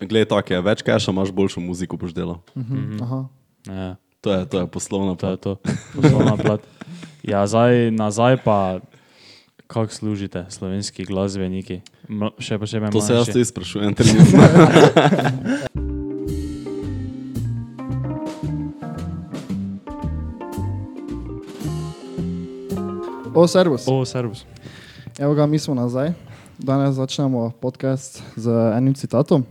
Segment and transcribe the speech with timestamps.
[0.00, 2.40] Glej, tako je, več keša imaš, boljšo muziko boš delal.
[3.00, 3.20] Aha.
[3.66, 5.40] Ja, To je, to je poslovna to je plat.
[5.40, 6.60] to, poslovna plat.
[7.22, 8.80] Ja, zdaj, nazaj pa,
[9.66, 14.40] kako služite slovenski glasbeniki, M še posebej To se jaz tudi sprašujem trenutno.
[23.34, 23.86] O, servus.
[23.86, 24.44] O, servus.
[25.18, 26.12] Evo ga, mi smo nazaj.
[26.58, 29.44] Danes začnemo podcast z enim citatom.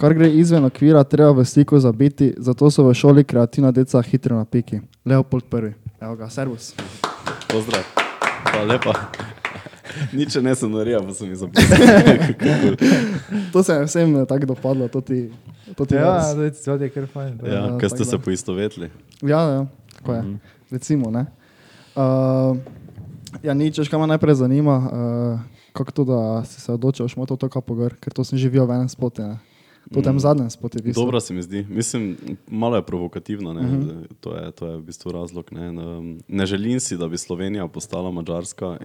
[0.00, 4.36] Kar gre izven okvira, treba v stiku zabiti, zato so v šoli kreativna deca hitro
[4.36, 4.80] na piki.
[5.04, 5.74] Leopold prvi.
[6.00, 6.72] Evo ga, servus.
[7.52, 7.84] Pozdrav.
[8.48, 8.94] Hvala lepa.
[10.16, 11.76] Nič ne sem naredil, pa sem jih zapisal.
[13.52, 15.28] To se je vsem eh, tako dopadlo, to ti,
[15.76, 16.32] to ti Ja, vas.
[16.32, 17.32] zdaj to je kar fajn.
[17.44, 18.88] Ja, Ja, kaj ste se poistovetili?
[19.20, 19.66] Ja, ja,
[20.00, 20.22] tako je.
[20.70, 21.26] Recimo, ne.
[21.92, 22.56] Uh,
[23.42, 25.40] ja, nič, veš, kaj me najprej zanima, uh,
[25.76, 28.80] kako to, da si se odločil, šmo to toka pogor, ker to sem živel v
[28.80, 29.36] enem spotu,
[29.90, 31.66] To tem zadnjem spotu, Dobro se mi zdi.
[31.68, 32.16] Mislim,
[32.48, 33.52] malo je provokativno.
[33.52, 33.62] Ne?
[33.62, 33.88] Mhm.
[34.20, 35.52] To, je, to je v bistvu razlog.
[35.52, 35.72] Ne?
[35.72, 38.78] Ne- Ne želim si, da bi Slovenija postala Mačarska.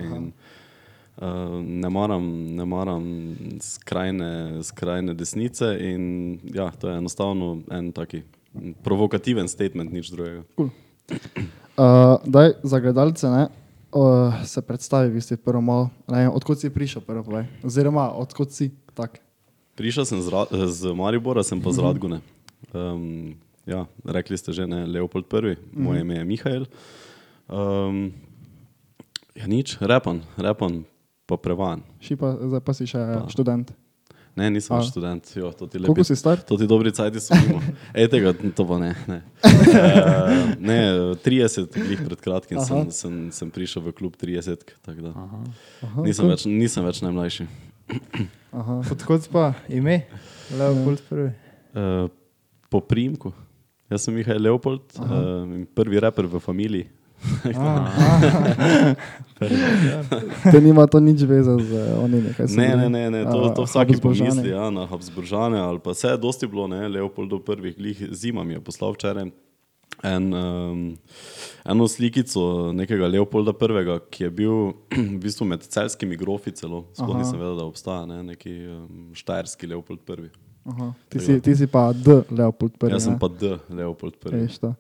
[1.18, 1.24] Uh,
[1.62, 3.06] ne maram, ne maram
[3.62, 4.30] skrajne,
[4.64, 5.78] skrajne desnice.
[5.82, 6.04] In,
[6.46, 8.22] ja, to je enostavno en taki
[8.84, 10.44] provokativen statement, nič drugega.
[11.76, 11.84] Uh,
[12.26, 13.48] daj, za gledalce, ne,
[13.92, 17.46] uh, se predstavi, vi ste prvo malo, ne odkot si prišel, prvo povej.
[17.64, 19.20] Oziroma, odkot si, tak.
[19.76, 22.24] Prišel sem z, Ra- z Maribora, sem pa z Radgune.
[22.72, 23.36] Um,
[23.68, 26.64] ja, rekli ste že, ne, Leopold I, moje ime je Mihajl.
[27.52, 28.16] Um,
[29.36, 30.88] ja, nič, repan, repan,
[31.28, 31.84] pa prevan.
[32.00, 33.28] Šipa, zdaj pa si še pa.
[33.28, 33.76] študent.
[34.36, 34.84] Ne, nisem A.
[34.84, 35.92] študent, jo, to ti lepi.
[35.92, 36.40] Koliko si star?
[36.44, 37.60] To ti dobri cajti so mimo.
[38.00, 38.92] Ej, tega, to pa ne.
[39.08, 39.20] Ne,
[39.52, 40.80] uh, ne
[41.20, 42.92] 30 glih pred kratkim sem, Aha.
[42.92, 45.40] sem, sem prišel v klub 30, tako da Aha,
[46.04, 46.36] nisem cool.
[46.36, 47.48] več, nisem več najmlajši.
[48.56, 48.82] Aha.
[48.92, 50.02] Odkot pa ime?
[50.58, 51.32] Leopold prvi.
[51.76, 52.10] Uh,
[52.70, 53.34] po primku.
[53.90, 55.46] Jaz sem Mihajl Leopold, uh,
[55.78, 56.86] prvi raper v familiji.
[60.52, 63.24] Te nima to nič veze z uh, onimi, kaj Ne, bili, ne, ne, ne.
[63.26, 66.88] To, a, to vsaki pomisli ja, na Habsburžane ali pa vse je dosti bilo, ne,
[66.92, 69.32] Leopoldov prvih glih zima mi je poslal včeraj.
[70.06, 70.98] En, um,
[71.66, 74.74] eno slikico nekega Leopolda I., ki je bil
[75.16, 79.68] v bistvu med celskimi grofi celo, sploh nisem vedel, da obstaja ne, neki um, štajerski
[79.72, 80.30] Leopold I.
[80.66, 80.92] Aha.
[81.10, 82.94] Ti, si, ti si pa D, Leopold prvi.
[82.98, 83.22] Jaz sem ne?
[83.22, 84.46] pa D, Leopold I.
[84.62, 84.76] To.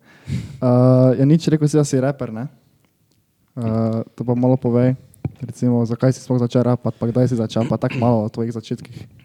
[0.62, 2.48] Uh, ja, nič rekel si, da si reper, ne?
[3.56, 4.98] Uh, to pa malo povej,
[5.40, 8.52] recimo, zakaj si sploh začel rapati, pa kdaj si začel, pa tako malo o tvojih
[8.52, 9.25] začetkih.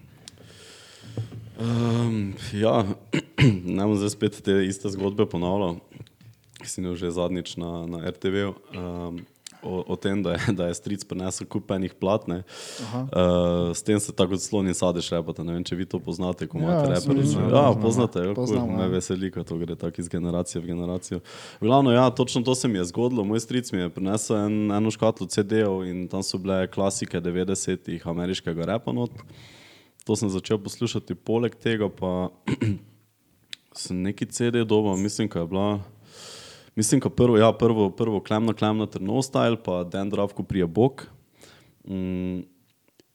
[1.60, 2.84] Um, ja,
[3.76, 5.76] ne bom zdaj spet te iste zgodbe ponavljal,
[6.60, 8.48] ki si imel že zadnjič na, na RTV.
[8.76, 9.20] Um,
[9.62, 12.38] O, o tem, da je, da je stric prinesel kup enih platne.
[12.80, 15.44] Uh, s tem se tako kot slon in sadež repata.
[15.44, 17.26] Ne vem, če vi to poznate, ko imate Ja, reperje.
[17.28, 18.92] sem Ja, poznam, poznate, ja, cool, Poznam, me ja.
[18.94, 21.20] veseli, ko to gre tako iz generacije v generacijo.
[21.60, 23.20] V glavnem, ja, točno to se mi je zgodilo.
[23.20, 28.08] Moj stric mi je prinesel en, eno škatlo CD-ov in tam so bile klasike 90-ih
[28.08, 29.12] ameriškega repa not.
[30.04, 32.30] To sem začel poslušati, poleg tega pa
[33.82, 35.82] sem neki CD dobil, mislim, da je bila.
[36.76, 41.06] Mislim, da prvo, ja, prvo, prvo klemno, klemno, trno style, pa Dan Dravko prije Bog
[41.84, 42.40] mm,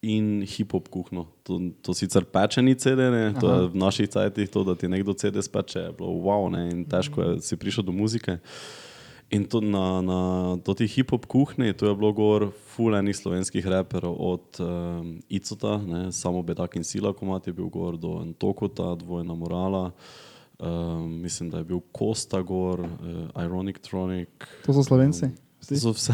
[0.01, 1.25] in hip-hop kuhno.
[1.43, 5.13] To, to sicer pečeni CD, ne, to je v naših cajtih to, da ti nekdo
[5.13, 8.37] CD speče, je bilo wow, ne, in težko je si prišel do muzike.
[9.29, 10.19] In to na, na
[10.61, 16.11] toti hip-hop kuhinji, to je bilo gor full enih slovenskih raperov, od um, Icota, ne,
[16.13, 19.89] samo Bedak in Sila, komat je bil gor, do Antokota, Dvojna morala,
[20.59, 24.29] um, mislim, da je bil Kosta gor, uh, Ironic Tronic.
[24.65, 25.33] To so slovenci.
[25.33, 26.13] To so vse,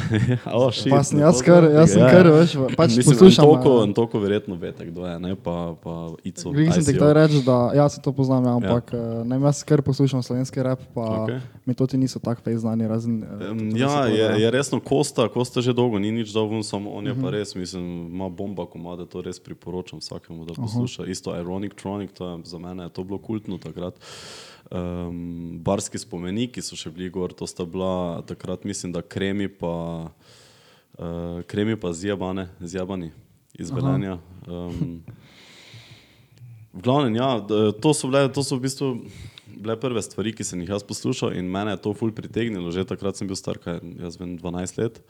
[0.53, 2.33] oh, shit, Pa sem jaz kar, jaz sem tega, kar, ja.
[2.39, 3.45] veš, pač Mislim, poslušam.
[3.45, 6.51] Antoko, eh, Antoko verjetno veste, kdo je, ne pa, pa Ico.
[6.51, 9.23] Glej, sem ti kdaj reči, da jaz to poznam, ja, ampak ja.
[9.27, 11.39] ne jaz kar poslušam slovenski rap, pa okay.
[11.65, 13.19] mi to ti niso tako fej znani, razen.
[13.19, 14.35] da Ja, je, da.
[14.39, 17.21] je resno Kosta, Kosta že dolgo ni nič dal ven, samo on je Mhm.
[17.21, 21.05] pa res, mislim, ima bomba komade, to res priporočam vsakemu, da posluša.
[21.05, 23.93] Isto Ironic Tronic, to je za mene, je to bilo kultno takrat.
[24.71, 29.73] Um, barski spomeniki so še bili gor, to sta bila takrat, mislim, da kremi pa,
[30.07, 33.11] uh, kremi pa zjabane, zjabani
[33.59, 34.15] iz Velenja.
[34.47, 35.01] Um,
[36.71, 37.33] v glavnem, ja,
[37.83, 38.93] to so, bile, to so v bistvu
[39.51, 42.71] bile prve stvari, ki sem jih jaz poslušal in mene je to ful pritegnilo.
[42.71, 45.03] Že takrat sem bil star, kaj, jaz vem, 12 let.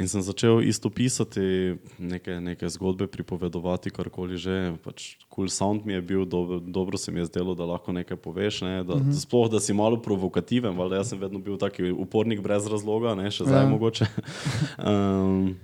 [0.00, 4.72] In sem začel isto pisati, neke, neke zgodbe pripovedovati, karkoli že.
[4.80, 8.16] Pač cool sound mi je bil, dobro, dobro se mi je zdelo, da lahko nekaj
[8.16, 8.64] poveš.
[8.64, 8.80] Ne?
[8.84, 9.20] Da, uh -huh.
[9.20, 13.30] Sploh, da si malo provokativen, valjda jaz sem vedno bil taki upornik brez razloga, ne?
[13.30, 13.68] še zdaj Ja.
[13.68, 14.06] mogoče.
[14.88, 15.56] um,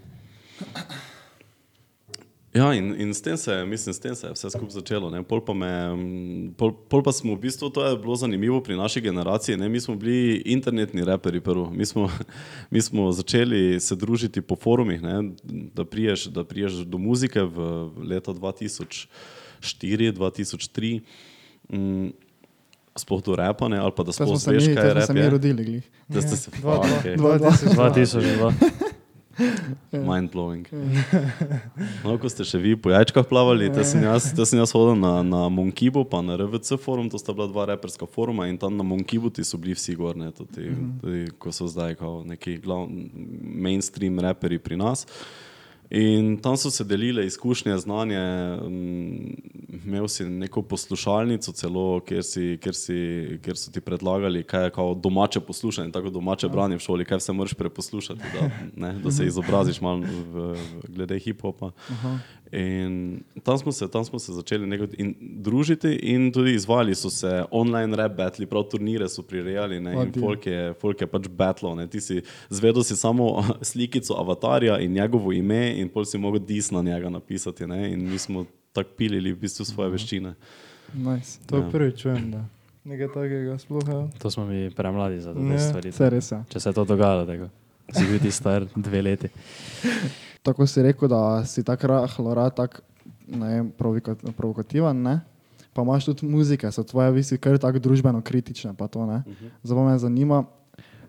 [2.56, 5.10] Ja, in, in s, tem se, je- mislim, s tem se je vse skupaj začelo.
[5.10, 5.22] ne.
[5.22, 5.96] Pol pa, me,
[6.56, 9.68] pol, pol pa smo v bistvu, to je bilo zanimivo pri naši generaciji, ne.
[9.68, 11.68] mi smo bili internetni reperi prvo.
[11.68, 12.08] Mi smo,
[12.70, 15.30] mi smo začeli se družiti po forumih, ne,
[15.74, 21.00] da, priješ, da priješ do muzike v leta 2004-2003.
[21.68, 22.08] Mm,
[22.96, 25.10] sploh do repa, ne, ali pa da sploh se veš, mi, kaj je rep.
[25.10, 25.64] mi rodili.
[25.64, 25.84] glih.
[26.08, 26.86] Da ste se Dva, dva.
[26.96, 27.16] okay.
[27.16, 27.50] Dva, dva.
[27.92, 28.85] 2002.
[29.92, 30.66] Mind blowing.
[32.04, 34.96] No, ko ste še vi po jajčkah plavali, te sem jaz, te sem jaz hodil
[34.98, 38.76] na, na Monkibu, pa na RVC forum, to sta bila dva reperska foruma in tam
[38.78, 40.70] na Monkibu ti so bili vsi gor, ne, tudi,
[41.02, 42.86] tudi, ko so zdaj kao neki glav,
[43.42, 45.04] mainstream reperi pri nas.
[45.90, 48.18] In tam so se delile izkušnje, znanje,
[48.56, 49.34] mm,
[49.84, 52.98] imel si neko poslušalnico celo, kjer, si, kjer, si,
[53.42, 57.22] kjer so ti predlagali, kaj je kao domače poslušanje, tako domače branje v šoli, kaj
[57.22, 60.56] vse moraš preposlušati, da, ne, da se izobraziš malo v, v,
[60.88, 61.70] glede hip-hopa.
[62.52, 62.92] In
[63.42, 67.44] tam smo se, tam smo se začeli nekaj in družiti in tudi izvajali so se
[67.50, 71.74] online rap battle, prav turnire so prirejali ne, in folk je, folk je pač battle.
[71.74, 71.86] Ne.
[71.86, 73.32] Ti si zvedel si samo
[73.62, 78.10] slikico avatarja in njegovo ime in pol si mogel dis na njega napisati ne, in
[78.10, 80.34] mi smo tako pilili v bistvu svoje veščine.
[80.94, 81.38] Nice.
[81.46, 81.68] To Ja.
[81.70, 82.44] prvič čujem, da
[82.84, 84.18] nekaj takega sploh je.
[84.18, 85.58] To smo mi premladi za te Ja.
[85.58, 85.90] stvari.
[86.00, 86.44] Res je.
[86.48, 87.48] Če se je to dogajalo, tako.
[87.92, 89.28] Si bil ti star dve leti.
[90.46, 92.80] Tako si rekel, da si tako rahlo rad, tak,
[93.26, 95.20] ne vem, provika- provokativen, ne?
[95.76, 98.72] pa imaš tudi muzike, so tvoje visi kar tako družbeno kritične.
[98.72, 99.20] To, ne?
[99.60, 100.38] Zdaj pa me zanima,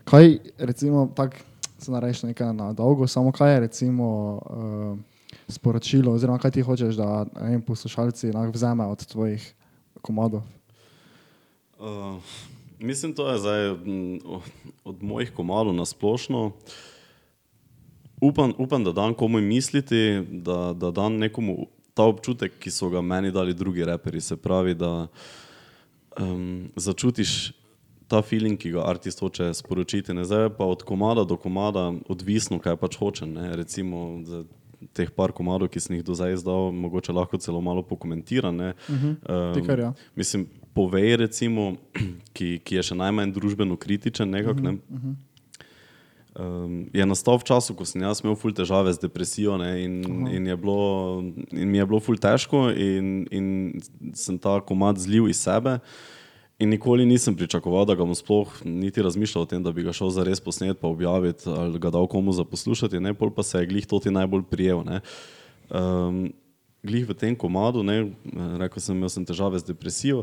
[0.04, 1.40] kaj recimo tako
[1.78, 4.06] se nareš nekaj na dolgo, samo kaj je recimo
[4.50, 4.98] uh,
[5.48, 9.54] sporočilo, oziroma kaj ti hočeš, da vem, poslušalci lahko vzame od tvojih
[10.02, 10.42] komadov.
[11.78, 12.18] Uh,
[12.78, 14.18] mislim, to je zdaj mm,
[14.84, 16.52] od mojih komalov na splošno.
[18.20, 23.02] Upam, upam, da dam komu misliti, da, da dam nekomu ta občutek, ki so ga
[23.02, 24.20] meni dali drugi reperi.
[24.20, 25.06] Se pravi, da
[26.20, 27.52] um, začutiš
[28.08, 30.14] ta feeling, ki ga artist hoče sporočiti.
[30.14, 30.24] Ne?
[30.24, 33.26] Zdaj pa od komada do komada odvisno, kaj pač hoče.
[33.26, 33.50] Ne?
[33.56, 34.22] Recimo
[34.94, 38.56] teh par komadov, ki sem jih do zdaj izdal, mogoče lahko celo malo pokomentiram.
[38.56, 38.72] ne.
[39.54, 39.92] Ti kar, ja.
[40.16, 41.74] Mislim, povej, recimo,
[42.36, 44.62] ki, ki je še najmanj družbeno kritičen, nekako.
[44.62, 45.16] Ne?
[46.38, 49.94] Um, je nastal v času, ko sem jaz imel ful težave z depresijo ne, in,
[50.30, 51.18] in, je bilo,
[51.50, 53.46] in mi je bilo ful težko, in, in
[54.14, 55.80] sem ta komad zlil iz sebe.
[56.62, 59.94] In nikoli nisem pričakoval, da ga bom sploh niti razmišljal o tem, da bi ga
[59.94, 63.42] šel za res posnet, pa objaviti ali ga dal komu za poslušati, ne, pol pa
[63.42, 64.86] se je glih to ti najbolj prijel.
[64.86, 65.02] Ne.
[65.74, 66.28] Um,
[66.86, 68.14] glih v tem komadu, ne,
[68.62, 70.22] rekel sem, imel sem težave z depresijo.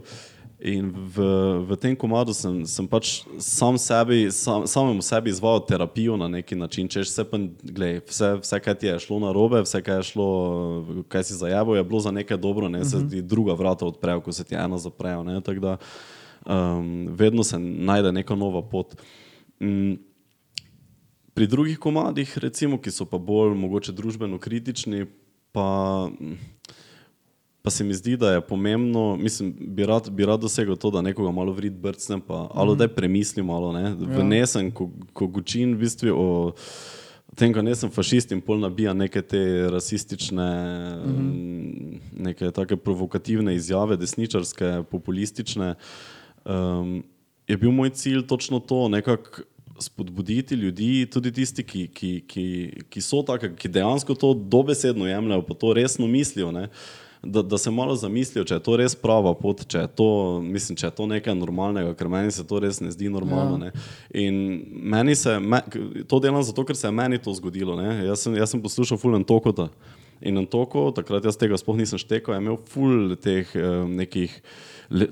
[0.59, 1.19] In v,
[1.67, 6.55] v tem komadu sem, sem pač sam sebi, sam, samemu sebi izvajal terapijo na neki
[6.55, 6.87] način.
[6.87, 10.07] Češ vse, pa, glej, vse, vse, kaj ti je šlo na robe, vse, kaj, je
[10.13, 10.29] šlo,
[11.11, 14.31] kaj si zajabo, je bilo za nekaj dobro, ne se ti druga vrata odprejo, ko
[14.31, 15.23] se ti ena zaprejo.
[15.27, 15.77] ne, tako Da,
[16.45, 18.95] um, vedno se najde neka nova pot.
[19.59, 19.99] Mm,
[21.35, 25.03] Pri drugih komadih, recimo, ki so pa bolj mogoče družbeno kritični,
[25.51, 26.07] pa,
[27.65, 31.01] pa se mi zdi, da je pomembno, mislim, bi rad, bi rad dosegel to, da
[31.01, 35.79] nekoga malo vrid brcnem, pa ali da premisli malo, ne, vnesem, ko, ko gučin v
[35.81, 36.27] bistvu o
[37.35, 39.41] tem, da nisem fašist in pol nabija neke te
[39.73, 40.49] rasistične,
[41.07, 41.97] mm.
[42.27, 45.73] neke take provokativne izjave, desničarske, populistične.
[46.45, 46.99] Um,
[47.49, 49.41] je bil moj cilj točno to, nekako
[49.81, 52.45] spodbuditi ljudi, tudi tisti, ki, ki, ki,
[52.93, 56.53] ki so taki, ki dejansko to dobesedno jemljajo, pa to resno mislijo.
[56.53, 56.69] Ne?
[57.25, 60.09] Da, da se malo zamislijo, če je to res prava pot, če je to,
[60.45, 63.71] mislim, če je to nekaj normalnega, ker meni se to res ne zdi normalno.
[63.71, 63.85] Ja.
[64.21, 64.37] In
[64.93, 65.63] meni se, me,
[66.05, 67.79] to delam zato, ker se je meni to zgodilo.
[67.81, 68.05] ne.
[68.05, 69.71] Jaz sem, jaz sem poslušal Fulen Tokota
[70.21, 74.33] in Antoko, takrat jaz tega sploh nisem štekal, je imel ful teh um, nekih,
[74.89, 75.07] le,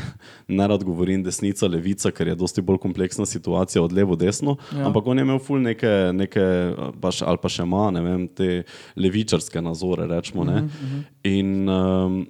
[0.58, 4.86] ne rad govorim desnica, levica, ker je dosti bolj kompleksna situacija od levo desno, ja.
[4.86, 6.44] ampak on je imel ful neke, neke
[7.00, 8.62] paš, ali pa še ima, ne vem, te
[8.96, 10.42] levičarske nazore, rečemo.
[10.42, 11.02] Uh -huh.
[11.24, 12.26] In um,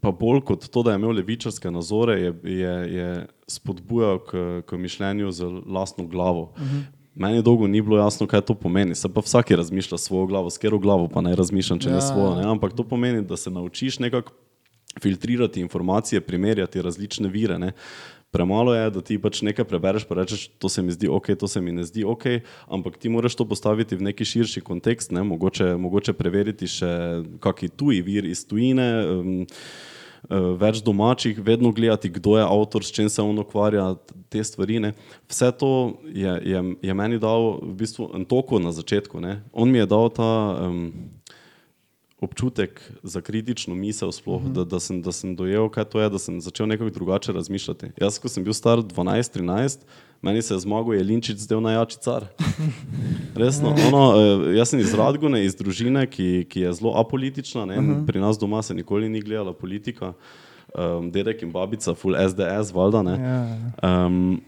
[0.00, 4.78] pa bolj kot to, da je imel levičarske nazore, je, je, je spodbujal k, k
[4.78, 6.52] mišljenju z lastno glavo.
[6.56, 6.82] Uh -huh.
[7.18, 8.94] Meni dolgo ni bilo jasno, kaj to pomeni.
[8.94, 12.00] Se pa vsak razmišlja svojo glavo, s katero glavo pa naj razmišljam, če ja, ne
[12.00, 12.34] svojo.
[12.34, 12.44] Ne?
[12.46, 14.32] Ampak to pomeni, da se naučiš nekako
[15.00, 17.58] filtrirati informacije, primerjati različne vire.
[17.58, 17.72] Ne?
[18.30, 21.48] Premalo je, da ti pač nekaj prebereš, pa rečeš, to se mi zdi ok, to
[21.48, 22.26] se mi ne zdi ok,
[22.68, 25.22] ampak ti moraš to postaviti v neki širši kontekst, ne?
[25.24, 26.90] mogoče, mogoče preveriti še
[27.40, 28.88] kakšen tuji vir iz tujine.
[29.08, 29.46] Um,
[30.58, 33.84] Več domačih, vedno gledati, kdo je avtor, s čim se on ukvarja,
[34.28, 34.80] te stvari.
[34.82, 34.90] Ne.
[35.30, 35.70] Vse to
[36.10, 39.22] je, je, je meni dal v bistvu toko na začetku.
[39.22, 39.38] Ne.
[39.54, 40.90] On mi je dal ta um,
[42.20, 44.52] občutek za kritično misel, sploh, uh -huh.
[44.52, 47.86] da, da, sem, da sem dojel, kaj to je, da sem začel nekako drugače razmišljati.
[48.00, 49.78] Jaz, ko sem bil star 12-13,
[50.22, 52.26] meni se je zmagal Jelinčič zdel najjači car.
[53.40, 57.78] Resno, ono, eh, jaz sem iz Radgune, iz družine, ki, ki je zelo apolitična, ne,
[57.78, 58.06] uh -huh.
[58.06, 60.12] pri nas doma se nikoli ni gledala politika.
[60.74, 63.02] Um, dedek in babica, full SDS, valjda.
[63.02, 63.18] ne.
[63.20, 64.06] Ja.
[64.06, 64.40] Um,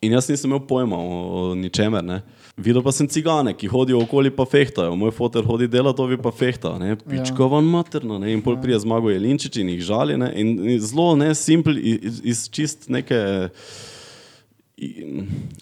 [0.00, 2.04] in jaz nisem imel pojma o, o ničemer.
[2.04, 2.22] Ne.
[2.58, 4.96] Videl pa sem cigane, ki hodijo okoli pa fehtajo.
[4.98, 6.74] Moj fotor hodi delati, ovi pa fehta.
[6.78, 6.96] ne.
[6.98, 8.18] Pičkovan materno.
[8.18, 8.32] Ne.
[8.34, 10.16] In pol prije zmago Jelinčič in jih žali.
[10.18, 10.32] Ne.
[10.34, 13.20] In, in zelo ne, simpel, iz, iz čist neke.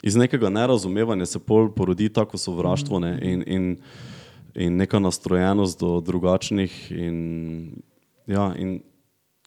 [0.03, 3.71] Iz nekega nerazumevanja se pol porodi tako sovraštvo ne, in, in,
[4.55, 6.75] in neka nastrojenost do drugačnih.
[6.97, 7.17] In,
[8.29, 8.81] ja, in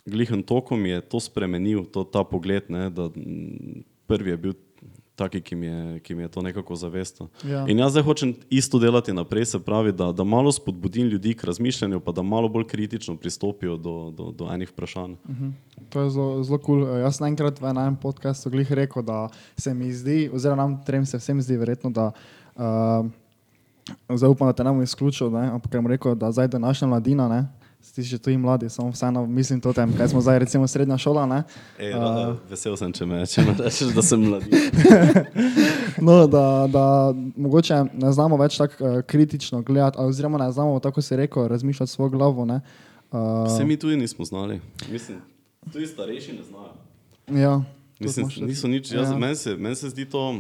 [0.06, 2.70] glihen tokom je to spremenil, to, ta pogled.
[2.70, 3.10] Ne, da,
[4.10, 4.58] prvi je bil
[5.20, 7.28] taki, ki mi je, ki mi je to nekako zavestil.
[7.44, 7.66] Ja.
[7.68, 11.50] In jaz zdaj hočem isto delati naprej, se pravi, da, da malo spodbudim ljudi k
[11.50, 15.16] razmišljanju, pa da malo bolj kritično pristopijo do, do, do enih vprašanj.
[15.90, 16.84] To je zelo kul.
[16.86, 17.00] Cool.
[17.04, 21.06] Jaz sem enkrat v enem podkastu glih rekel, da se mi zdi, oziroma nam trem
[21.06, 22.12] se vsem zdi verjetno, da
[22.56, 23.08] uh,
[24.10, 27.28] zdaj upam, da te ne bom izključil, ne, ampak bom rekel, da zdaj današnja mladina,
[27.30, 27.48] ne,
[27.80, 30.68] ti si že tu in mladi, samo vseeno mislim to tem, kaj smo zdaj recimo
[30.68, 31.44] srednja šola, ne.
[31.80, 34.50] Ej, uh, vesel sem, če me, če me rečeš, da sem mladi.
[36.02, 36.84] No, da, da
[37.36, 41.92] mogoče ne znamo več tako uh, kritično gledati, oziroma ne znamo, tako si rekel, razmišljati
[41.92, 42.62] svojo glavo, ne.
[43.12, 44.62] Uh, Vse mi tudi nismo znali.
[44.92, 45.18] Mislim,
[45.74, 46.74] tudi starejši ne znajo.
[47.42, 47.62] ja,
[48.00, 49.18] Mislim, niso nič, jaz, Ja.
[49.18, 50.40] meni, se, meni se zdi to,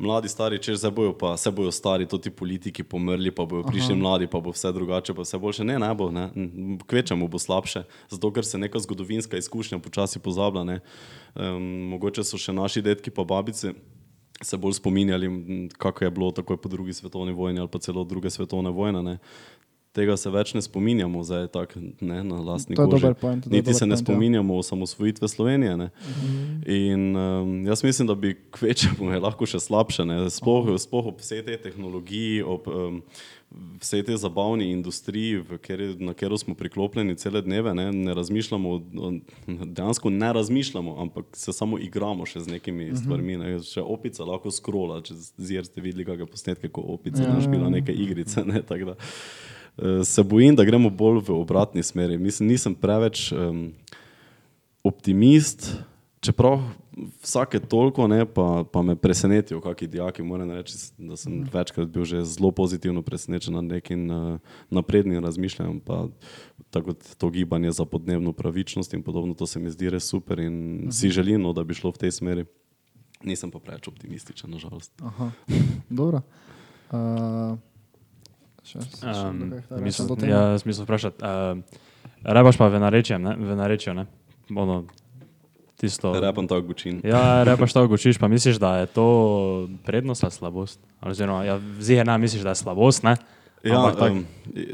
[0.00, 3.66] mladi, stari, če se bojo, pa se bojo stari, to ti politiki pomrli, pa bojo
[3.68, 4.00] prišli Aha.
[4.00, 5.66] mladi, pa bo vse drugače, pa vse boljše.
[5.68, 6.30] Ne, ne bo, ne.
[6.88, 10.64] kvečemu bo slabše, zato ker se neka zgodovinska izkušnja počasi pozablja.
[10.64, 10.80] ne.
[11.34, 11.62] Um,
[11.94, 13.74] mogoče so še naši detki pa babice
[14.42, 15.28] se bolj spominjali,
[15.78, 19.02] kako je bilo takoj po drugi svetovni vojni ali pa celo druge svetovne vojne.
[19.02, 19.18] Ne.
[19.90, 22.92] Tega se več ne spominjamo, zdaj tak, ne, na lastni je koži.
[22.94, 24.04] dober point, je Niti dober se ne point, ja.
[24.04, 25.76] spominjamo osamosvojitve Slovenije.
[25.76, 25.88] Ne.
[26.70, 30.22] In um, jaz mislim, da bi kvečemu je lahko še slabše, ne.
[30.30, 33.02] sploh, sploh ob vsej tej tehnologiji, ob um,
[33.82, 38.78] vsej tej zabavni industriji, kateri, na katero smo priklopljeni cele dneve, ne, ne razmišljamo,
[39.74, 43.40] dejansko ne razmišljamo, ampak se samo igramo še z nekimi stvarmi.
[43.42, 43.56] Ne.
[43.66, 47.74] Še opica lahko skrola, če zir ste videli kakšne posnetke, ko opica Ja, ja, špila
[47.74, 48.46] neke igrice.
[48.46, 48.62] Ne,
[50.04, 52.18] se bojim, da gremo bolj v obratni smeri.
[52.18, 53.72] Mislim, nisem preveč um,
[54.84, 55.76] optimist,
[56.20, 56.60] čeprav
[57.22, 60.22] vsake toliko ne, pa, pa me presenetijo, kakšni dijaki.
[60.22, 64.38] Moram reči, da sem večkrat bil že zelo pozitivno presenečen nad nekim uh,
[64.70, 65.80] naprednim razmišljanjem.
[65.80, 66.08] Pa,
[66.70, 70.52] tako to gibanje za podnebno pravičnost in podobno, to se mi zdi res super in
[70.52, 70.92] -huh.
[70.92, 72.44] si želim, no, da bi šlo v tej smeri.
[73.24, 74.92] Nisem pa preveč optimističen, nažalost.
[75.02, 75.30] Aha,
[75.90, 76.22] dobro.
[76.90, 77.58] Uh,
[79.02, 81.16] Um, mislim, ja, smisel vprašati.
[81.18, 81.62] Um,
[82.22, 83.36] rebaš pa v narečjem, ne?
[83.36, 84.06] V narečju, ne?
[84.50, 84.84] Ono,
[85.76, 86.12] tisto.
[86.12, 87.00] Repam tako gučin.
[87.02, 89.06] Ja, repaš to učiš, pa misliš, da je to
[89.84, 90.80] prednost ali slabost?
[91.00, 93.16] Ali Oziroma, ja, zihe ne misliš, da je slabost, ne?
[93.62, 94.24] Ja, tako- um,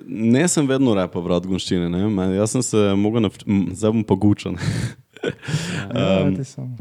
[0.07, 2.09] ne sem vedno repel v radgunščini, ne.
[2.09, 4.59] Me- jaz sem se mogel, navč- zdaj bom pa gučen.
[6.37, 6.77] Ti samo.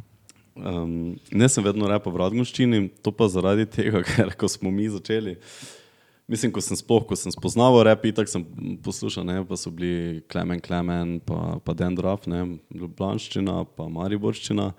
[0.56, 4.88] Um, ne sem vedno repel v radgunščini, to pa zaradi tega, ker ko smo mi
[4.88, 5.36] začeli.
[6.28, 8.46] Mislim, ko sem sploh, ko sem spoznaval rep, tako sem
[8.82, 14.72] poslušal, ne, pa so bili Klemen Klemen, pa, pa Dendraf, ne, Ljubljanščina, pa Mariborščina.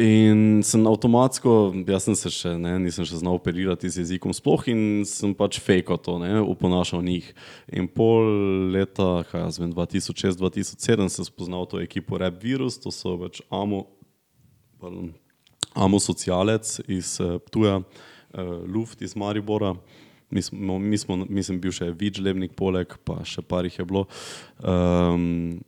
[0.00, 4.62] In sem avtomatsko, jaz sem se še, ne, nisem še znal operirati z jezikom sploh
[4.70, 7.26] in sem pač fejko to, ne, uponašal njih.
[7.70, 13.16] In pol leta, kaj jaz vem, 2006-2007 sem spoznal to ekipo Rap Virus, to so
[13.20, 13.84] pač Amo,
[14.82, 15.10] pardon,
[15.74, 19.74] Amo Socialec iz uh, Ptuja, uh, Luft iz Maribora.
[20.30, 23.84] Mi smo, mi smo, mislim, bil še Vič Lebnik poleg, pa še par jih je
[23.84, 24.04] bilo.
[24.62, 25.58] Um,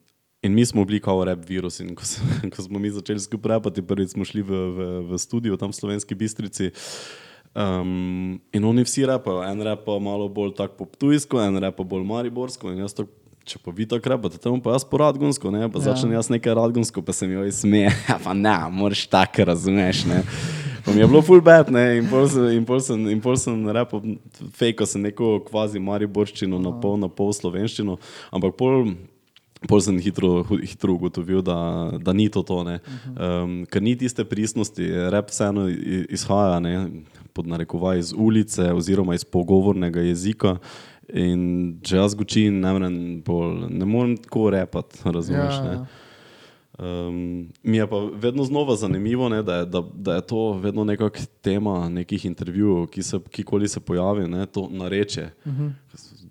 [0.43, 1.81] in mi smo bili kao rap virus.
[1.83, 5.19] In ko, se, ko smo mi začeli skupaj repati, prvič smo šli v, v, v
[5.19, 6.71] studio tam v Slovenski Bistrici.
[7.53, 12.07] Um, in oni vsi repajo, en repa malo bolj tako po tujsko, en repa bolj
[12.09, 12.71] mariborsko.
[12.73, 13.05] In jaz to,
[13.45, 15.91] če pa vi tako repate, tam pa jaz po radgonsko, ne, pa Ja.
[15.91, 17.91] začnem jaz nekaj radgonsko, pa se mi oj smeje,
[18.25, 20.23] pa ne, moraš tako razumeš, ne.
[20.87, 23.59] Mi je bilo full bad, ne, in pol sem, in pol sem, in pol sem
[23.75, 24.03] repal,
[24.59, 27.99] fejko sem neko kvazi mariborščino, na pol, na pol slovenščino,
[28.35, 28.93] ampak pol,
[29.71, 31.57] pol sem hitro, hitro ugotovil, da,
[32.03, 32.81] da ni to to, ne.
[33.15, 36.75] Um, ker ni tiste pristnosti, rep vseeno izhaja, ne,
[37.33, 40.59] pod narekovaj iz ulice oziroma iz pogovornega jezika.
[41.13, 45.59] In če jaz gučim, ne ne morem tako repati, razumeš?
[45.59, 46.02] Ja, ja.
[46.79, 50.85] Um, mi je pa vedno znova zanimivo, ne, da, je, da, da je to vedno
[50.85, 55.29] nekakšna tema nekih intervjujev, ki se kjerkoli se pojavi, ne, to nareče.
[55.45, 55.71] Uh -huh.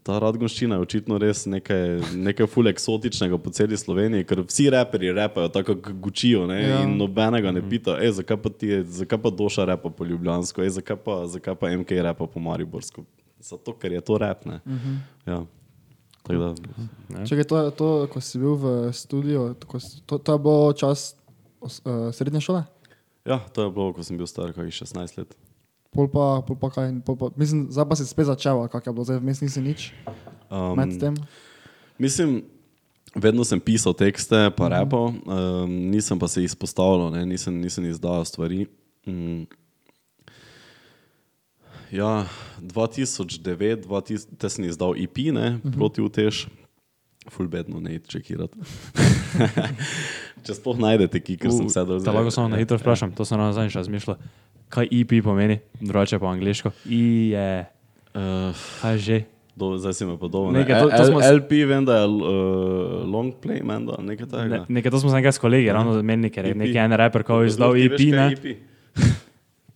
[0.03, 5.11] ta radgonščina je očitno res nekaj, nekaj ful eksotičnega po celi Sloveniji, ker vsi reperi
[5.13, 6.83] repajo tako, kot gučijo ne, Ja.
[6.83, 10.61] in nobenega ne pita, ej, zakaj pa ti je, zakaj pa Doša repa po Ljubljansko,
[10.63, 13.03] ej, zakaj, pa, zakaj pa MK repa po Mariborsko.
[13.39, 14.59] Zato, ker je to rep, ne.
[14.65, 14.97] Uh -huh.
[15.25, 15.45] ja.
[16.33, 16.53] Da,
[17.25, 21.15] Čakaj, to, je- to, ko si bil v studiu, si- to, to je bilo čas
[21.59, 22.63] os- eh, srednje šole?
[23.21, 25.29] ja, to je bilo, ko sem bil star, kakih 16 let.
[25.89, 28.81] Pol pa, pol pa kaj, pol pa, mislim, zdaj pa si spet začel, ali kak
[28.81, 29.81] je bilo, zdaj vmes nisi nič
[30.49, 31.13] Um, med tem.
[31.97, 32.43] Mislim,
[33.13, 38.23] vedno sem pisal tekste, pa repel, um, nisem pa se izpostavljal, ne, nisem, nisem izdajal
[38.23, 38.67] stvari.
[39.03, 39.45] Mm.
[41.91, 42.25] Ja,
[42.57, 46.47] 2009, 2000, te sem izdal IP, ne, proti utež.
[47.29, 48.57] Fulbedno ne čekirati.
[50.45, 53.37] Če sploh najdete, ki ker sem sedel Da lahko samo na hitro vprašam, to sem
[53.37, 54.17] ravno zadnjič razmišljal.
[54.69, 56.71] Kaj EP pomeni, drugače po angliško?
[56.87, 57.51] I je,
[58.11, 59.17] Uh, kaj že?
[59.51, 60.51] do, zdaj si me podoben.
[60.53, 62.23] Nekaj, to- to smo LP, vem, da je uh,
[63.05, 64.57] long play, menda, nekaj takega.
[64.59, 66.57] Ne, nekaj to smo se nekaj s kolegi, ravno menili, ker je EP.
[66.57, 68.25] neki en raper, ko je izdal EP, veš, kaj ne?
[68.33, 68.70] EP?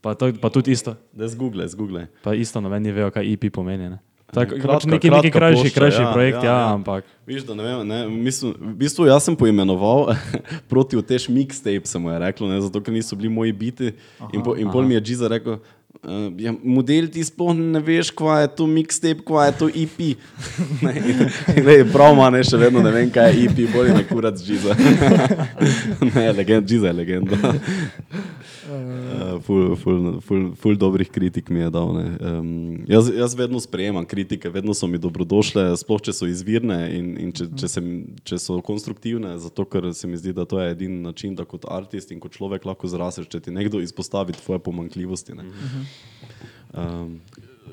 [0.05, 2.05] Pa, to, pa tudi isto, Da zgooglej, zgooglej.
[2.21, 3.89] pa isto noben ne vejo, kaj EP pomeni.
[3.89, 3.97] Ne?
[4.29, 6.73] Tako, Kratka- pač neki, kratka neki krajši, plošča, krajši ja, projekt, ja, ja, ja.
[6.73, 10.13] ampak Viš, da ne vem, ne, mislim, v bistvu jaz sem poimenoval
[10.71, 13.93] proti utež mixtape, se mu je reklo, ne, zato ker niso bili moji biti.
[14.29, 18.09] In, po, in pol mi je Giza rekel, uh, ja, model ti sploh ne veš,
[18.13, 19.97] kva je to mixtape, kva je to EP.
[20.85, 20.93] ne,
[21.61, 24.73] ne, prav ima ne, še vedno ne vem, kaj je EP, bolje na kurac Giza.
[26.13, 27.37] ne, legend, Giza je legenda.
[28.65, 31.93] Uh, ful, ful, ful, ful dobrih kritik mi je dal.
[31.93, 32.05] ne.
[32.19, 37.17] Um, jaz, jaz vedno sprejemam kritike, vedno so mi dobrodošle, sploh če so izvirne in,
[37.17, 40.57] in če, če, se, mi- če so konstruktivne, zato ker se mi zdi, da to
[40.57, 44.33] je edini način, da kot umetnik in kot človek lahko zrasteš, če ti nekdo izpostavi
[44.35, 45.33] tvoje pomankljivosti.
[45.33, 45.45] ne.
[46.73, 47.21] Um,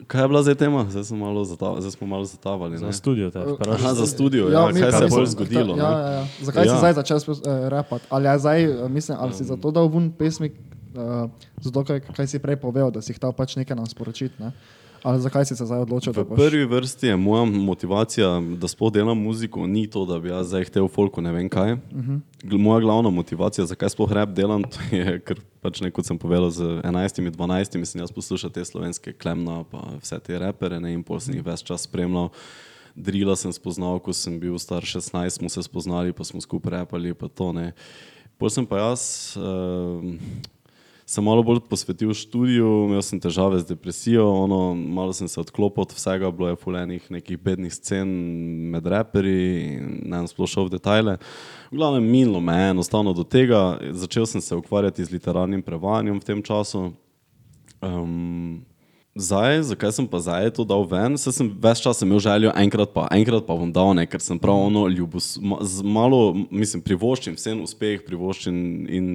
[0.06, 0.86] kaj je bila zdaj tema?
[0.90, 2.78] Zdaj, sem malo zata, zdaj smo malo zatavali.
[2.78, 2.92] za ne.
[2.92, 3.94] studio te Aha, vprašam.
[3.94, 5.76] za studio, ja, mi- kaj se je bolj zgodilo.
[5.76, 5.96] Ja, ne?
[5.96, 6.26] ja, ja.
[6.42, 6.66] Zakaj ja.
[6.66, 6.72] Ja.
[6.72, 7.34] si zdaj začel uh,
[7.68, 8.04] repati?
[8.08, 10.52] Ali, je zdaj, eh, mislim, ali si zato dal ven pesmi,
[10.94, 14.34] uh, zato kaj, kaj si prej povedal, da si hotel pač nekaj nam sporočiti?
[14.42, 14.52] Ne?
[15.02, 16.12] Ali zakaj si se zdaj odločil?
[16.14, 20.52] V prvi vrsti je moja motivacija, da sploh delam muziko, ni to, da bi jaz
[20.54, 21.72] zdaj hotel folku ne vem kaj.
[21.72, 22.58] Uh -huh.
[22.58, 26.62] Moja glavna motivacija, zakaj sploh rap delam, je, ker pač ne, kot sem povedal, z
[26.62, 31.20] 11, 12 sem jaz poslušal te slovenske klemna, pa vse te repere ne, in pol
[31.20, 32.30] sem jih ves čas spremljal.
[32.94, 37.14] Drila sem spoznal, ko sem bil star 16, smo se spoznali, pa smo skupaj repali,
[37.14, 37.72] pa to ne.
[38.38, 39.34] Pol sem pa jaz.
[39.36, 40.14] Uh,
[41.12, 45.84] sem malo bolj posvetil študiju, imel sem težave z depresijo, ono, malo sem se odklopil
[45.84, 48.08] od vsega, bilo je fulenih nekih bednih scen
[48.72, 49.42] med reperi
[49.74, 51.18] in ne vem, sploh šel v detajle.
[51.68, 56.16] V glavnem, minilo me je enostavno do tega, začel sem se ukvarjati z literarnim prevajanjem
[56.16, 56.88] v tem času.
[57.82, 58.62] Um,
[59.14, 61.18] Zdaj, zakaj sem pa zdaj to dal ven?
[61.20, 64.38] Saj sem ves čas imel željo, enkrat pa, enkrat pa bom dal, ne, ker sem
[64.40, 68.56] prav ono ljubos, ma, malo, mislim, privoščim vsem uspeh, privoščim
[68.88, 69.10] in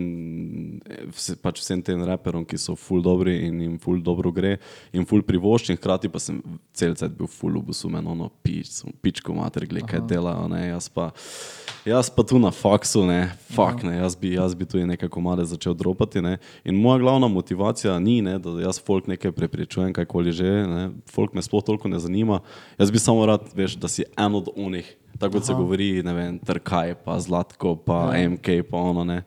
[1.16, 4.60] vse, pač vsem tem raperom, ki so ful dobri in jim ful dobro gre
[4.94, 6.44] in ful privoščim, hkrati pa sem
[6.78, 11.10] cel cel bil ful ljubosumen, ono pič, pičko mater, gled, kaj delajo, ne, jaz pa.
[11.88, 15.46] Jaz pa tu na faksu, ne, fak, ne, jaz, bi, jaz bi tu nekaj komade
[15.48, 16.20] začel dropati.
[16.22, 16.34] Ne.
[16.68, 20.84] In moja glavna motivacija ni, ne, da jaz folk nekaj prepričujem, kajkoli že, ne.
[21.12, 22.40] folk me sploh toliko ne zanima.
[22.80, 24.88] Jaz bi samo rad, veš, da si en od onih,
[25.20, 28.30] tako kot se govori, ne vem, trkaj, pa zlatko, pa ja.
[28.30, 29.22] MK, pa ono ne.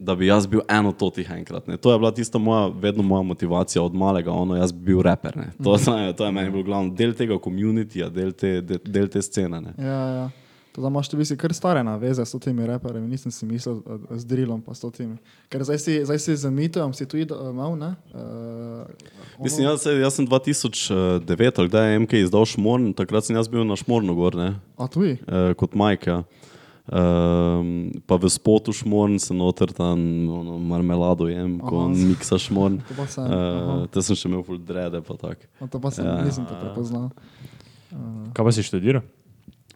[0.00, 1.66] Da bi jaz bil eno to tih enkrat.
[1.68, 1.76] Ne.
[1.76, 5.36] To je bila tista moja, vedno moja motivacija od malega, ono, jaz bi bil reper.
[5.36, 5.50] Ne.
[5.64, 6.14] To, mm.
[6.16, 9.60] to je meni bil glavni del tega komunitija, del, te, del, del te scene.
[9.60, 9.74] Ne.
[9.78, 10.30] Ja, ja.
[10.72, 14.18] To, da imaš ti visi kar stare naveze s temi reperji, nisem si mislil eh,
[14.18, 15.16] z drilom pa s temi.
[15.50, 17.94] Ker zdaj si, zdaj si z mitom, si tudi uh, mal, ne?
[18.14, 18.86] Uh,
[19.42, 23.66] Mislim, jaz, jaz sem 2009, ali kdaj je MK izdal Šmorn, takrat sem jaz bil
[23.66, 25.18] na Šmornu gor, ne, A tuji?
[25.26, 26.22] e, kot Majka.
[26.90, 32.80] Um, pa v spotu Šmorn sem noter tam ono, marmelado jem, ko miksa Šmorn.
[32.88, 33.26] To pa sem.
[33.26, 35.44] Uh, te sem še imel full drede, pa tak.
[35.60, 36.18] No, to pa sem, Ja.
[36.26, 37.10] nisem te prepoznal.
[38.34, 39.02] Kaj pa si študiral?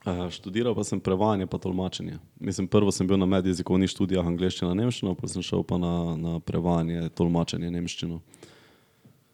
[0.04, 2.18] Uh, študiral pa sem prevajanje pa tolmačenje.
[2.36, 6.32] Mislim, prvo sem bil na medjezikovnih študijah angleščina, nemščina, pa sem šel pa na, na
[6.40, 8.20] prevajanje, tolmačenje nemščino.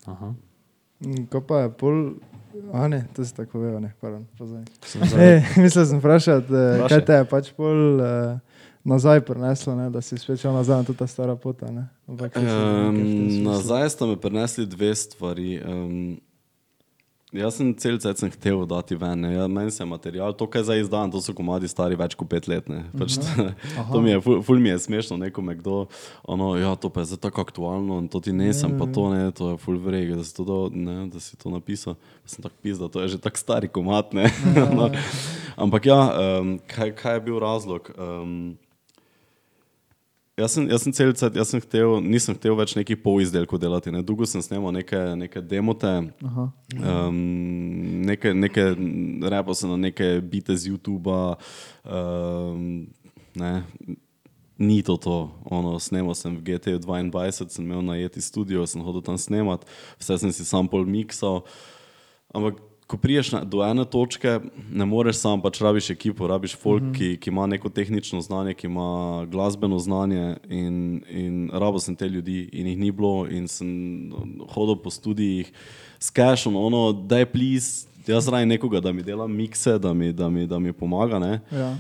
[0.07, 0.31] Aha.
[1.27, 1.99] Ko pa je pol,
[2.71, 4.63] a ne, to si tako povedal, ne, pardon, pozaj.
[4.85, 6.89] Sem zdaj- E, mislil sem vprašati, eh, Vprašaj.
[6.91, 8.39] kaj te je pač pol eh,
[8.85, 11.89] nazaj prineslo, ne, da si spet šel nazaj na to ta stara pota, ne.
[12.07, 12.97] Ampak, Um,
[13.43, 15.59] nazaj sta me prenesli dve stvari.
[15.59, 16.21] Um,
[17.31, 19.21] Jaz sem cel cel cel hotel dati ven.
[19.21, 19.35] ne.
[19.35, 22.17] Ja, meni se je material, to, kar je zdaj izdan, to so komadi stari več
[22.19, 22.69] kot pet let.
[22.69, 22.83] ne.
[22.99, 23.21] Pač,
[23.93, 25.87] to mi je, ful, ful mi je smešno, nekome kdo,
[26.27, 29.31] ono, ja, to pa je zdaj tako aktualno in to ti nesem, pa to ne,
[29.31, 31.95] to je ful vrege, da si to, dal, ne, da si to napisal.
[32.27, 34.27] Sem tako pisal, to je že tako stari komat, ne.
[34.79, 34.91] no.
[35.55, 36.01] Ampak ja,
[36.41, 37.95] um, kaj, kaj je bil razlog?
[37.95, 38.59] Um,
[40.41, 43.93] Jaz sem, jaz sem cel cel jaz sem hotel, nisem hotel več nekih polizdelkov delati.
[43.93, 44.01] Ne.
[44.07, 45.91] Dolgo sem snimal neke, neke demote,
[46.25, 47.19] um,
[48.09, 48.71] neke, neke
[49.35, 51.19] repo sem na neke bite z YouTuba.
[51.85, 52.89] Um,
[53.37, 53.53] ne.
[54.61, 59.01] Ni to to, ono, snemal sem v GT 22, sem imel najeti studio, sem hodil
[59.05, 59.65] tam snemat,
[59.97, 61.41] vse sem si sam pol miksal.
[62.37, 64.41] Ampak ko priješ na, do ene točke,
[64.73, 66.97] ne moreš sam, pač rabiš ekipo, rabiš folk, mm -hmm.
[66.99, 72.09] ki, ki ima neko tehnično znanje, ki ima glasbeno znanje in, in rabo sem te
[72.09, 73.71] ljudi in jih ni bilo in sem
[74.49, 75.53] hodil po študijih
[75.99, 80.13] s cashom, ono, da je plis, jaz raje nekoga, da mi dela mikse, da mi,
[80.13, 81.41] da mi, da mi pomaga, ne.
[81.53, 81.77] Ja.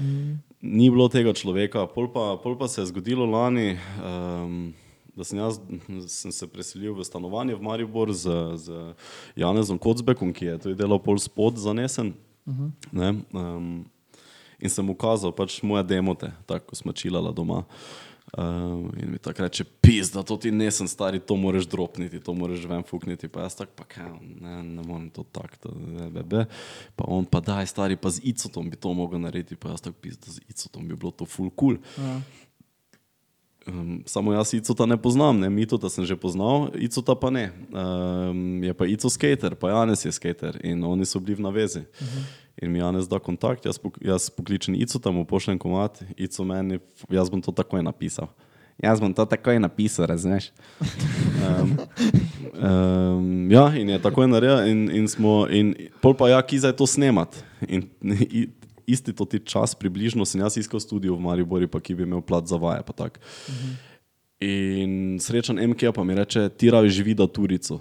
[0.61, 4.73] Ni bilo tega človeka, pol pa, pol pa se je zgodilo lani, um,
[5.21, 5.61] da sem, jaz,
[6.09, 8.97] sem se preselil v stanovanje v Maribor z, z
[9.37, 12.15] Janezom Kocbekom, ki je tudi delal pol spod zanesen.
[12.49, 12.71] Uh -huh.
[12.93, 13.85] ne, um,
[14.59, 17.65] in sem mu kazal pač moje demote, tako ko smo čilala doma.
[18.39, 22.35] Um, in mi tako reče, pis, da to ti nisem stari, to moraš dropniti, to
[22.35, 23.29] moraš ven fukniti.
[23.29, 25.69] Pa jaz tako, pa kaj, ne, ne morem to tako, to
[26.03, 26.45] je bebe.
[26.97, 29.57] Pa on pa daj, stari, pa z icotom bi to mogel narediti.
[29.57, 31.77] Pa jaz tako, pis, da z icotom bi bilo to full cool.
[31.99, 32.21] Ja.
[33.67, 37.53] Um, samo jaz Icota ne poznam, ne Mitota sem že poznal, Icota pa ne.
[37.69, 41.79] Um, je pa Ico skater, pa Janes je skater in oni so bili v navezi.
[41.79, 42.25] Uh -huh.
[42.63, 46.79] In mi Janes da kontakt, jaz, pok jaz pokličem Icota, mu pošljem komat, Ico meni,
[47.11, 48.29] jaz bom to takoj napisal.
[48.83, 50.51] Jaz bom to takoj napisal, razumeš?
[51.41, 51.79] Um,
[52.63, 56.77] um, ja, in je takoj naredil, in, in smo, in pol pa ja, ki zdaj
[56.77, 57.45] to snemat.
[57.69, 58.53] In, in,
[58.93, 62.23] isti to ti čas, približno sem jaz iskal studio v Mariboru, pa ki bi imel
[62.23, 62.83] plat za vaje.
[62.87, 63.21] pa tako.
[64.41, 67.81] In srečen MK pa mi reče, ti rabi živi da turico.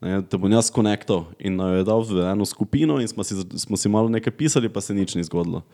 [0.00, 3.24] Ne, te bom jaz konektal in naj jo je dal v eno skupino in smo
[3.24, 5.64] si, smo si malo nekaj pisali, pa se nič ni zgodilo.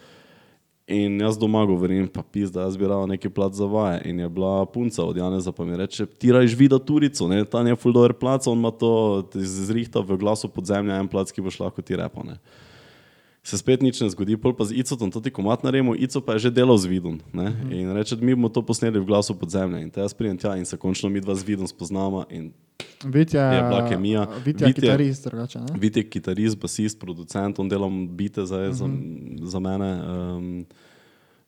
[0.87, 4.03] In jaz doma govorim, pa pis, da jaz bi rad neki plat za vaje.
[4.11, 7.45] In je bila punca od Janeza, pa mi reče, ti raje živi da turico, ne,
[7.45, 11.43] ta je full dollar plac, on ima to zrihta v glasu podzemlja, en plac, ki
[11.43, 12.25] boš lahko ti repo.
[12.27, 12.39] Ne
[13.43, 16.39] se spet nič ne zgodi, pol pa z Icotom to ti komat naredimo, Ico pa
[16.39, 17.19] je že delal z vidom.
[17.35, 17.75] Uh -huh.
[17.75, 19.79] In reče, mi bomo to posneli v glasu podzemlja.
[19.83, 22.25] In te jaz pridem tja in se končno mi dva z vidom spoznamo.
[22.31, 22.53] In
[23.05, 24.29] Vit je, bila kemija.
[24.45, 25.59] Vit je kitarist, drugače.
[25.75, 28.73] Vidi je kitarist, basist, producent, on delam bite za, uh -huh.
[28.73, 28.87] za,
[29.47, 30.03] za mene.
[30.07, 30.67] Um,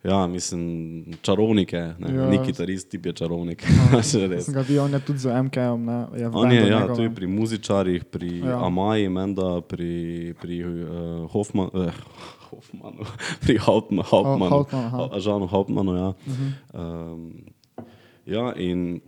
[0.04, 2.22] ja, mislim, čarovnik je, ne, Ja.
[2.22, 2.30] ja.
[2.30, 3.64] ni kitarist, tip je čarovnik.
[4.52, 5.88] Ga videl, on je tudi z MK-om,
[6.34, 6.96] On je ja, njegovem.
[6.96, 8.46] tudi pri muzičarjih, pri Ja.
[8.46, 8.66] ja.
[8.66, 11.92] Amaji, menda, pri, pri uh, Hoffman, uh,
[12.50, 13.04] Hoffmanu,
[13.42, 15.08] pri Hauptmanu, Hauptmanu, Hauptmann, aha.
[15.12, 15.96] Ha- Žanu Hauptmanu.
[15.96, 16.08] Ja.
[16.08, 17.12] Uh -huh.
[17.12, 17.32] um,
[18.26, 19.00] ja, in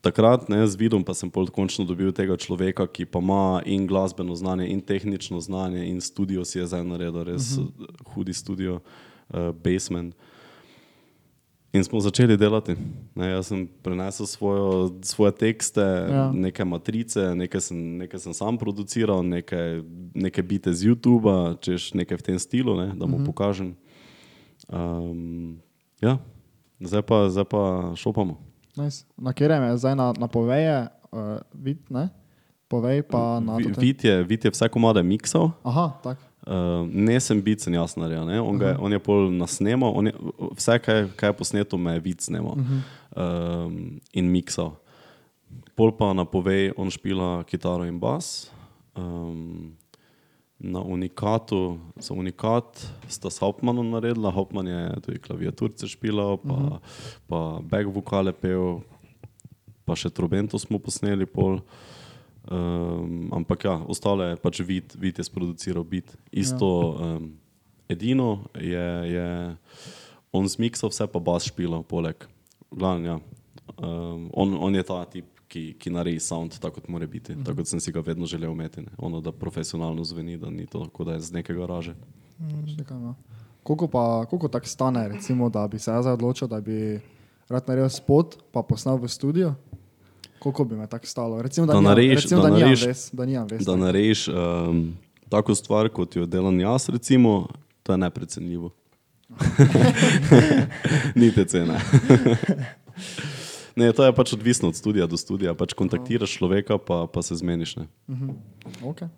[0.00, 3.86] takrat ne, z vidom pa sem pol končno dobil tega človeka, ki pa ima in
[3.86, 7.86] glasbeno znanje, in tehnično znanje, in studio si je zdaj naredil, res uh -huh.
[8.14, 8.80] hudi studio, uh,
[9.64, 10.14] basement.
[11.72, 12.74] In smo začeli delati.
[13.14, 16.32] Ne, jaz sem prenesel svojo, svoje tekste, Ja.
[16.34, 19.82] neke matrice, nekaj sem, nekaj sem sam produciral, nekaj,
[20.14, 23.26] nekaj bite z YouTuba, češ nekaj v tem stilu, ne, da mu uh -huh.
[23.26, 23.76] pokažem.
[24.68, 25.62] Um,
[26.02, 26.18] ja,
[26.80, 28.38] zdaj pa, zdaj pa šopamo.
[28.76, 29.06] Nice.
[29.16, 32.08] Na katerem je zdaj na, na poveje, uh, vid, ne?
[32.68, 33.58] Povej pa na.
[33.58, 35.50] Vid je, vid je vse komade miksal.
[35.62, 36.22] Aha, tako.
[36.46, 38.24] Uh, ne sem bit, sem jaz naredil.
[38.24, 38.40] ne.
[38.40, 40.12] On, ga je- on je pol nasnemal, on je,
[40.56, 42.56] vse, kaj, kaj je posneto, me je vid snemal
[43.16, 44.72] um, in miksal.
[45.76, 48.50] Pol pa napovej, on špila kitaro in bas.
[48.96, 49.76] Um,
[50.58, 52.76] na unikatu, za unikat
[53.08, 56.78] sta s Hauptmannom naredila, Hauptmann je tudi klaviaturce špilal, pa, uh -huh.
[57.28, 58.80] pa back vokale pel,
[59.84, 61.60] pa še trobento smo posneli pol.
[62.50, 66.10] Um, ampak ja, ostale je pač vid, vid je sproduciral bit.
[66.34, 66.66] Isto,
[66.98, 67.16] ja.
[67.16, 67.28] um,
[67.86, 69.28] edino je, je
[70.34, 72.26] on zmiksal vse, pa bas špila, poleg.
[72.74, 73.16] Glavno, ja.
[73.78, 77.38] um, on, on je ta tip, ki, ki naredi sound tako, kot mora biti.
[77.38, 78.82] Tako kot sem si ga vedno želel imeti.
[78.82, 78.94] ne.
[78.98, 81.94] Ono, da profesionalno zveni, da ni to, kot da je z neke garaže.
[82.74, 83.14] Čakaj, no.
[83.62, 87.00] Koliko pa, koliko tak stane, recimo, da bi se jaz odločil, da bi
[87.48, 89.54] rad naredil spot, pa posnel v studio?
[90.40, 91.42] Koliko bi me tako stalo?
[91.42, 93.64] Recimo, da, Da recimo, da da, narediš- ves, da ves.
[93.64, 94.96] Da narediš um,
[95.28, 97.48] tako stvar, kot jo delam jaz, recimo,
[97.82, 98.70] to je neprecenljivo.
[101.14, 101.78] Ni te cene.
[103.76, 105.54] Ne, to je pač odvisno od studija do studija.
[105.54, 107.76] Pač kontaktiraš človeka, pa, pa se zmeniš.
[107.76, 107.86] Ne.
[108.82, 109.08] Okay.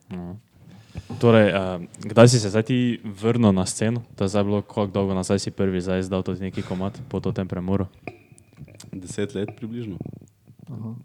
[1.21, 4.03] Torej, uh, kdaj si se zdaj ti vrnil na sceno?
[4.17, 7.21] To je zdaj bilo, kako dolgo nazaj si prvi zdaj izdal tudi neki komat po
[7.21, 7.87] tem premoru?
[8.93, 9.97] Deset let približno.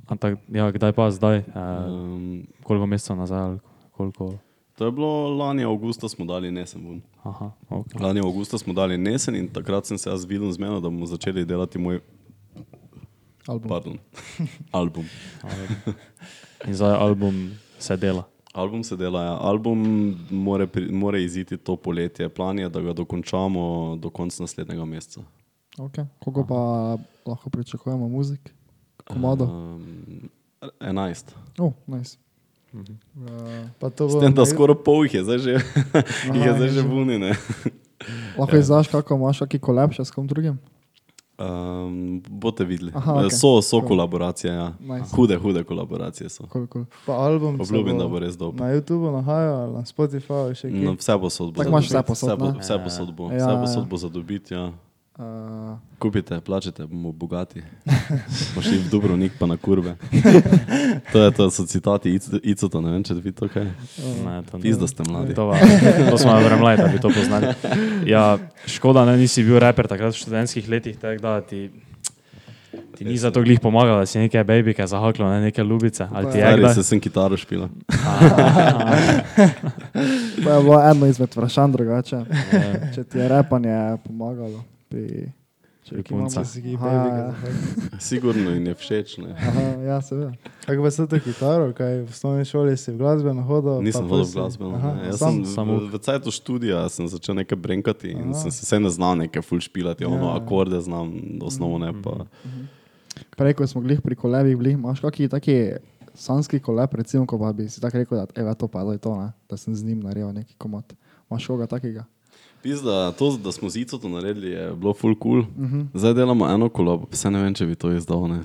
[0.07, 1.43] Ampak, ja, kdaj pa zdaj?
[1.47, 1.53] Uh,
[1.87, 3.57] Um, koliko mesecev nazaj?
[3.91, 4.33] Koliko?
[4.77, 7.01] to je bilo lani avgusta, smo dali nesen ven.
[7.23, 7.97] Aha, okay.
[8.03, 11.05] Lani avgusta smo dali nesen in takrat sem se jaz videl z menom, da bomo
[11.05, 11.99] začeli delati moj
[13.47, 13.69] Album.
[13.69, 13.97] pardon,
[14.71, 15.05] album.
[16.67, 18.23] In zdaj album se dela.
[18.53, 19.37] Album se dela, ja.
[19.41, 19.79] album
[20.31, 22.29] more, pri- more iziti to poletje.
[22.29, 25.21] Plan je, da ga dokončamo do konca naslednjega meseca.
[25.77, 26.05] Okay.
[26.19, 26.61] Koliko pa
[27.25, 28.53] lahko pričakujemo muzik?
[29.07, 29.45] Komado.
[29.45, 30.29] Um,
[30.79, 31.35] 11.
[31.57, 32.17] Oh, nice.
[32.73, 32.97] Mhm.
[33.17, 35.53] Uh, Pa to S bo tem, da na- skoraj pol jih je zdaj že,
[36.27, 37.31] jih je zdaj že vunine.
[38.37, 38.59] lahko ja.
[38.59, 40.59] izdaš, kako imaš, kakšen kolab še s kom drugim?
[41.37, 42.89] Um, boste videli.
[42.91, 43.25] Aha, okej.
[43.25, 43.31] okay.
[43.31, 43.87] So, so Cool.
[43.87, 44.73] kolaboracije, ja.
[44.79, 45.13] Nice.
[45.13, 46.43] hude, hude kolaboracije so.
[46.47, 46.85] Cool, cool.
[47.05, 48.57] Pa album Obljubim, da bo res dober.
[48.59, 50.97] Na YouTubu nahaja ali na Spotifyju še No, kje.
[50.97, 51.53] vse bo sod.
[51.55, 53.61] Tako imaš vse posod, Vse bo, vse posod bo, Ja, vse ja.
[53.61, 54.53] posod bo za dobiti.
[54.53, 54.73] Ja.
[55.17, 57.63] Uh, Kupite, plačete, bomo bogati.
[58.55, 59.95] Pa šli v Dubrovnik, pa na kurbe.
[61.11, 63.65] To, je, to so citati Ic- Icota, ne vem, če vi to kaj.
[64.25, 64.61] Ne, to ne.
[64.61, 65.33] Pizda ste mladi.
[65.33, 65.57] To, va-
[66.09, 67.49] to smo vremlaj, da bi to poznali.
[68.05, 71.71] Ja, škoda, da nisi bil reper takrat v študentskih letih, tako da ti,
[72.93, 76.05] ti ni za to glih pomagal, da si neke babike zahaklo, ne neke lubice.
[76.13, 76.73] Ali ti je kdaj?
[76.73, 77.69] se sem kitaro špila.
[80.37, 82.15] to je bilo eno izmed vprašanj drugače.
[82.53, 82.93] Ja.
[82.93, 85.31] Če ti je repanje pomagalo pri
[85.87, 86.27] Aha,
[86.75, 87.31] baby, ja.
[87.99, 89.17] Sigurno in je všeč.
[89.17, 89.31] Ne.
[89.31, 90.33] Aha, ja, seveda.
[90.65, 93.79] Kako pa se to kitaro, kaj v osnovni šoli si v glasbeno hodil?
[93.79, 94.75] Nisem pa hodil v glasbeno.
[94.75, 95.07] Aha, ne.
[95.07, 98.35] Jaz sam, sem samo- v, v cajtu študija sem začel nekaj brenkati in Aha.
[98.35, 100.09] sem se vse ne znal nekaj full špilati, Ja.
[100.09, 102.27] ono akorde znam, osnovne pa.
[103.33, 105.79] Prej, ko smo glih pri kolebih, bili, imaš kakšen taki
[106.13, 109.15] sanski koleb, recimo, ko pa bi si tako rekel, da evo, to pa je to,
[109.15, 109.31] ne?
[109.47, 110.93] da sem z njim naredil neki komot.
[111.31, 112.03] Imaš koga takega?
[112.67, 115.39] Pizda, to, da smo z Icoto naredili, je bilo full cool.
[115.39, 115.85] Uh -huh.
[115.93, 118.27] Zdaj delamo eno kolo, vse ne vem, če bi to izdal.
[118.27, 118.39] Ne,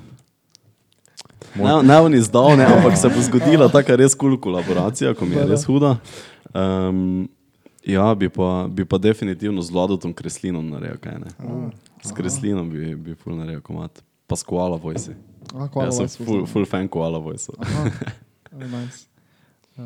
[1.55, 5.25] ne, ne on izdal, ne, ampak se bo zgodila taka res kul cool kolaboracija, ko
[5.25, 5.97] mi je res huda.
[6.53, 7.29] Um,
[7.85, 11.27] ja, bi pa, bi pa definitivno z Vladotom Kreslinom naredil kaj ne.
[12.03, 14.03] S Kreslinom bi, bi full naredil komat.
[14.27, 15.15] Pa s Koala Voice.
[15.75, 17.51] Jaz sem full, full fan Koala Voice.
[18.53, 19.07] Nice.
[19.77, 19.83] Uh,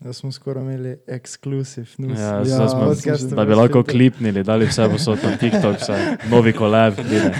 [0.00, 2.18] Da smo skoraj imeli ekskluziv news.
[2.18, 5.96] Ja, Ja, smo, podcast da bi lahko klipnili, dali vse posod na TikTok, vse,
[6.30, 7.30] novi kolab, vidi.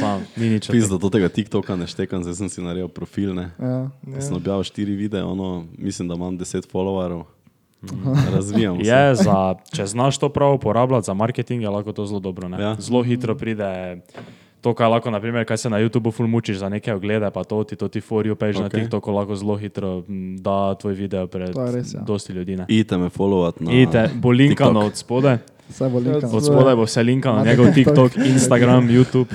[0.00, 0.68] Sam, ni nič.
[0.70, 3.32] Pizda, do tega TikToka ne štekam, zdaj sem si naredil profil.
[3.34, 3.48] Ne.
[3.58, 3.88] ja.
[4.12, 4.20] Ja.
[4.20, 7.24] Sem objavil štiri videe, ono, mislim, da imam deset followerov.
[8.34, 8.90] Razvijam se.
[8.90, 12.48] Je za, če znaš to prav uporabljati za marketing, je lahko to zelo dobro.
[12.48, 12.62] ne.
[12.62, 12.76] Ja.
[12.78, 14.00] Zelo hitro pride.
[14.66, 17.62] To, kar lahko, naprimer, kaj se na YouTubu ful mučiš za neke oglede, pa to
[17.64, 18.62] ti, to ti for you page okay.
[18.62, 18.68] na.
[18.68, 22.00] TikToku lahko zelo hitro m, da tvoj video pred res, ja.
[22.00, 22.56] dosti ljudi.
[22.56, 22.64] ne.
[22.68, 24.90] Idite me followati na Idite, bo linkano TikTok.
[24.90, 24.96] od
[26.02, 26.32] linkano.
[26.36, 27.66] od spodaj bo vse linkano, Na njegov.
[27.74, 29.26] TikTok, Instagram, YouTube,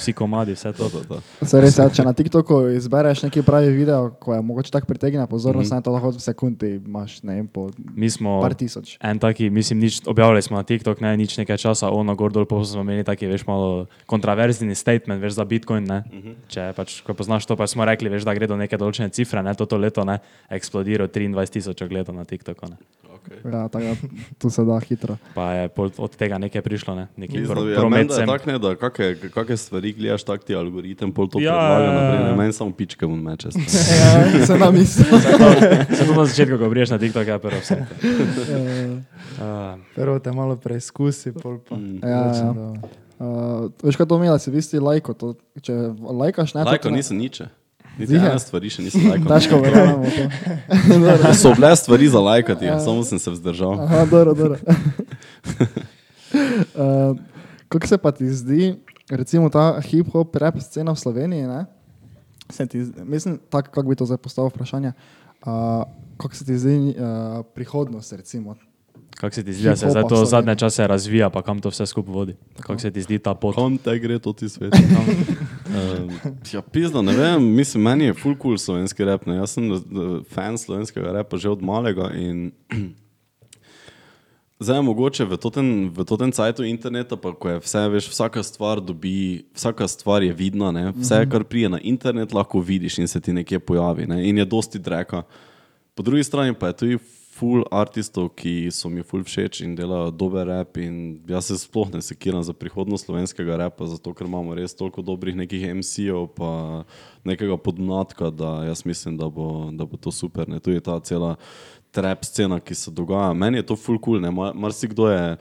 [0.00, 0.88] vsi komadi, vse to.
[0.90, 1.20] To, to.
[1.46, 5.26] Se res, ja, če na TikToku izbereš neki pravi video, ko je mogoče tako pritegne
[5.30, 5.84] pozornost, mm -hmm.
[5.84, 8.96] to lahko v sekundi imaš, ne vem, po Mi smo par tisoč.
[9.00, 12.44] en taki, mislim, nič, objavili smo na TikTok, ne, nič nekaj časa, ono gor dol,
[12.44, 16.04] pa smo imeli taki, veš, malo kontroverzni statement, veš, za Bitcoin, ne.
[16.12, 16.32] Mhm.
[16.48, 19.42] Če pač, ko poznaš to, pa smo rekli, veš, da gre do neke določene cifre,
[19.42, 20.18] ne, toto leto, ne,
[20.50, 22.76] eksplodiral 23 tisoč ogledov na TikToku, ne.
[23.20, 23.52] Okay.
[23.52, 23.94] Ja, tako,
[24.38, 25.16] tu se da hitro.
[25.34, 28.26] Pa je pol od tega nekaj prišlo, ne, Mislim, pro, da je promet sem.
[28.26, 31.92] tak, ne, da kakšne, kakšne stvari gledaš, tak ti algoritem pol to Ja, predlaga ja,
[31.92, 32.00] ja.
[32.00, 32.18] naprej.
[32.24, 33.52] Ne, meni samo pičke v meče.
[34.00, 35.04] Ja, se nam misli.
[35.96, 37.76] Se to na začetku, ko priješ na TikTok, je prvo vse.
[39.38, 41.76] Uh, Prvo te malo preizkusi, pol pa.
[41.76, 41.98] Mm.
[42.02, 42.50] Ja, ja.
[43.20, 45.12] Uh, veš, kaj to pomeni, da si v isti lajko.
[45.14, 47.50] To, če lajkaš, ne Lajko nisem niče.
[48.00, 49.28] Niti ene stvari še nisem lajkal.
[49.34, 51.34] Težko verjamemo to.
[51.42, 52.78] So bile stvari za lajkati, ja.
[52.80, 53.76] samo sem se vzdržal.
[53.84, 54.56] Aha, dobro, dobro.
[56.80, 57.16] uh,
[57.68, 58.74] kako se pa ti zdi,
[59.10, 61.46] recimo ta hip-hop, rap scena v Sloveniji?
[61.46, 61.66] Ne?
[62.50, 64.92] Se Ti, mislim, tako kako bi to zdaj postavil vprašanje.
[65.46, 65.84] Uh,
[66.16, 68.56] kako se ti zdi uh, prihodnost, recimo?
[69.20, 71.86] kako se ti zdi, da se zdaj to zadnje čase razvija, pa kam to vse
[71.86, 72.36] skupaj vodi?
[72.60, 73.54] Kako se ti zdi ta pot?
[73.54, 74.72] Kam te gre to ti svet?
[75.70, 76.10] Um,
[76.52, 79.26] ja, pizda, ne vem, mislim, meni je full cool slovenski rap.
[79.26, 79.38] Ne.
[79.40, 79.78] Jaz sem eh,
[80.30, 82.50] fan slovenskega repa že od malega in
[84.60, 88.42] zdaj je mogoče v totem, v totem cajtu interneta, pa ko je vse, veš, vsaka
[88.44, 90.92] stvar dobi, vsaka stvar je vidna, ne.
[90.92, 94.06] vse, kar prije na internet, lahko vidiš in se ti nekje pojavi.
[94.06, 94.28] Ne.
[94.28, 95.22] In je dosti dreka.
[95.94, 96.98] Po drugi strani pa je tudi
[97.40, 100.76] full artistov, ki so mi full všeč in delajo dober rap.
[101.26, 105.32] Jaz se sploh ne sekiram za prihodnost slovenskega repa, zato ker imamo res toliko dobrih
[105.34, 106.84] nekih MC-jev, pa
[107.24, 110.44] nekega podmladka, da jaz mislim, da bo, da bo to super.
[110.46, 110.60] Ne.
[110.60, 111.36] Tu je ta cela
[111.90, 113.32] trap scena, ki se dogaja.
[113.34, 114.30] Meni je to full cool, ne.
[114.30, 115.36] Mar- marsikdo je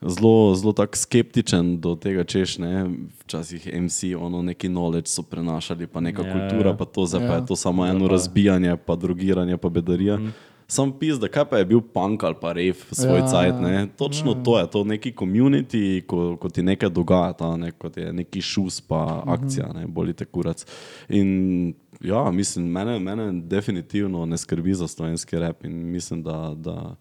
[0.00, 2.86] zelo, zelo tak skeptičen do tega, češ ne.
[3.20, 6.76] Včasih MC, ono neki knowledge so prenašali, pa neka Ja, ja, kultura, ja.
[6.76, 7.36] pa to zdaj pa Ja.
[7.36, 10.16] je to samo Ja, eno pa- razbijanje, pa drugiranje, pa bedarija.
[10.16, 10.32] Mm.
[10.68, 13.60] Sam pis, da kaj pa je bil punk ali pa rev svoj Ja, ja, cajt,
[13.60, 13.86] ne?
[13.96, 14.42] Točno ja.
[14.44, 17.70] to je, to neki community, ko, ko ti nekaj dogaja, ta, ne?
[17.72, 19.86] kot je neki šus pa akcija, ne?
[19.86, 20.66] bolite kurac.
[21.08, 26.94] In ja, mislim, mene, mene definitivno ne skrbi za slovenski rep in mislim, da, da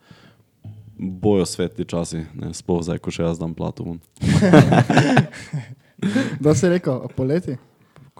[0.98, 2.54] bojo svetli časi, ne?
[2.54, 3.86] sploh zdaj, ko še jaz dam plato.
[6.40, 7.56] Da si rekel, poleti?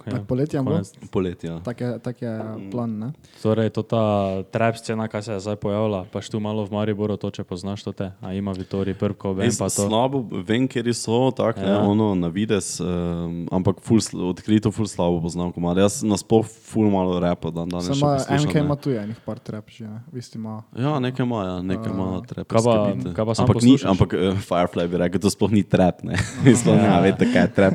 [0.04, 0.70] Ja, Tak poletje bo?
[0.70, 0.92] konec.
[1.08, 1.48] Poletje.
[1.48, 1.60] Ja.
[1.60, 2.32] Tak je, tak je
[2.68, 3.08] plan, ne?
[3.40, 4.02] Torej, to ta
[4.44, 7.80] trap scena, kaj se je zdaj pojavila, pa tu malo v Mariboru, to če poznaš
[7.82, 9.88] to te, a ima Vitori, Prko, vem Res pa to.
[9.88, 11.66] Slabo, vem, kjer so, tako ja.
[11.66, 11.80] Ja.
[11.80, 15.80] ne, ono na vides, um, ampak ful, odkrito ful slabo poznam komade.
[15.80, 17.88] Jaz nasploh ful malo repa dan danes.
[17.88, 20.04] še Samo MK ima tu enih par trap že, ne?
[20.12, 20.60] Vi ste ima.
[20.76, 22.44] Ja, nekaj ima, ja, nekaj ima A, trap.
[22.44, 23.88] kaj pa- kaj pa sam ampak, ni, poslušaš?
[23.88, 26.20] ampak uh, Firefly bi rekel, to sploh ni trap, ne.
[26.60, 27.74] sploh ne, veste, kaj je trap.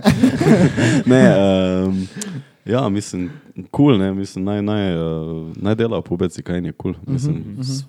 [1.12, 1.94] ne, um,
[2.68, 5.02] ja, mislim, kul, cool, ne, mislim, naj, naj, uh,
[5.58, 6.94] naj delajo pubeci, kaj je kul.
[6.94, 7.04] Cool.
[7.08, 7.86] Mislim, Mhm, s-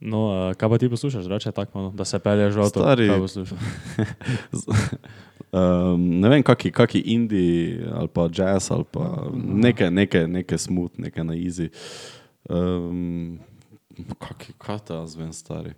[0.00, 2.80] No, uh, kaj pa ti poslušaš, reče tako, malo, da se pelješ v avto?
[2.80, 3.58] Stari- Kaj poslušaš?
[5.52, 7.46] Um, ne vem, kaki, kaki indie
[7.88, 11.68] ali pa jazz ali pa nekaj, nekaj, nekaj smooth, nekaj na easy.
[12.44, 13.38] Um,
[14.18, 15.72] kaki, kaj ta zvem stari.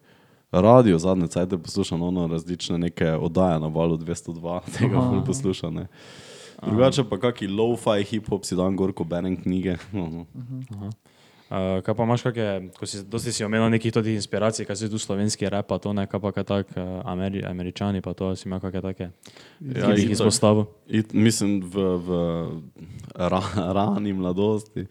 [0.50, 4.32] Radio zadnje cajte poslušam ono različne neke oddaje na valu 202,
[4.72, 5.10] tega Aha.
[5.10, 5.74] ful poslušam.
[5.74, 5.86] Ne.
[6.62, 9.76] Drugače pa kaki lo-fi hip-hop si dan gor, ko berem knjige.
[11.46, 14.88] Uh, kaj pa imaš, kakšne, ko si, dosti si omenil nekih tudi inspiracij, kaj si
[14.90, 18.32] tu slovenski rap, pa to ne, kaj pa kaj tak, uh, Ameri, američani, pa to
[18.34, 19.06] si ima kakšne take,
[19.62, 20.66] Ja, ki jih izpostavil.
[20.90, 22.18] It, mislim, v, v
[23.14, 23.38] ra,
[23.78, 24.88] rani mladosti.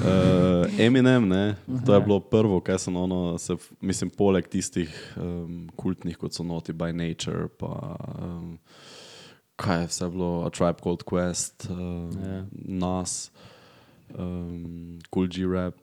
[0.00, 1.44] Uh, Eminem, ne,
[1.84, 4.88] to je bilo prvo, kaj sem ono, se, mislim, poleg tistih
[5.20, 7.76] um, kultnih, kot so Naughty by Nature, pa
[8.16, 8.56] um,
[9.60, 11.76] kaj je vse bilo, A Tribe Called Quest, uh,
[12.16, 12.44] Ja.
[12.64, 13.28] Nas,
[14.16, 15.76] um, Cool G Rap.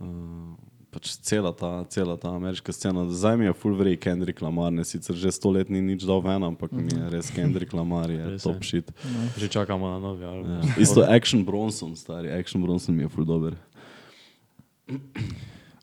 [0.00, 0.56] Uh,
[0.92, 3.08] Pač cela ta, cela ta ameriška scena.
[3.08, 6.20] Zdaj mi je full vrej Kendrick Lamar, ne sicer že sto let ni nič dal
[6.20, 8.44] ven, ampak mi je res Kendrick Lamar, je Res je.
[8.44, 8.92] top shit.
[9.40, 10.52] Že čakamo na novi album.
[10.52, 10.60] Ja.
[10.76, 13.56] Isto Action Bronson, stari, Action Bronson mi je full dober.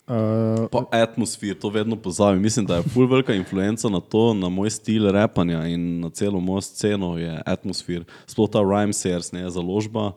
[0.09, 2.41] Uh, Pa atmosfer, to vedno pozabim.
[2.41, 6.39] Mislim, da je full velika influenca na to, na moj stil repanja in na celo
[6.39, 8.03] mojo sceno je atmosfer.
[8.25, 10.11] Sploh ta Rhyme Sears, ne, založba,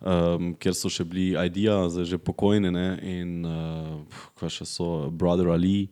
[0.00, 5.08] um, kjer so še bili Idea, zdaj že pokojni, ne, in uh, kaj še so,
[5.08, 5.88] Brother Ali.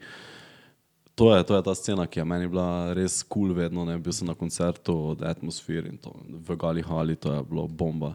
[1.16, 3.88] To je, to je ta scena, ki je meni bila res kul, cool vedno.
[3.88, 3.96] Ne.
[3.96, 8.12] Bil sem na koncertu od Atmosphere in to v Gali Hali, to je bilo bomba.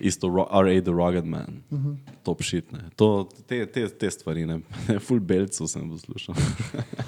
[0.00, 0.82] Isto R.A.
[0.82, 1.96] The Rugged Man, uh -huh.
[2.22, 2.72] top shit.
[2.72, 2.78] Ne.
[2.96, 4.60] To, te, te, te stvari, ne.
[5.06, 6.34] full belcev sem poslušal.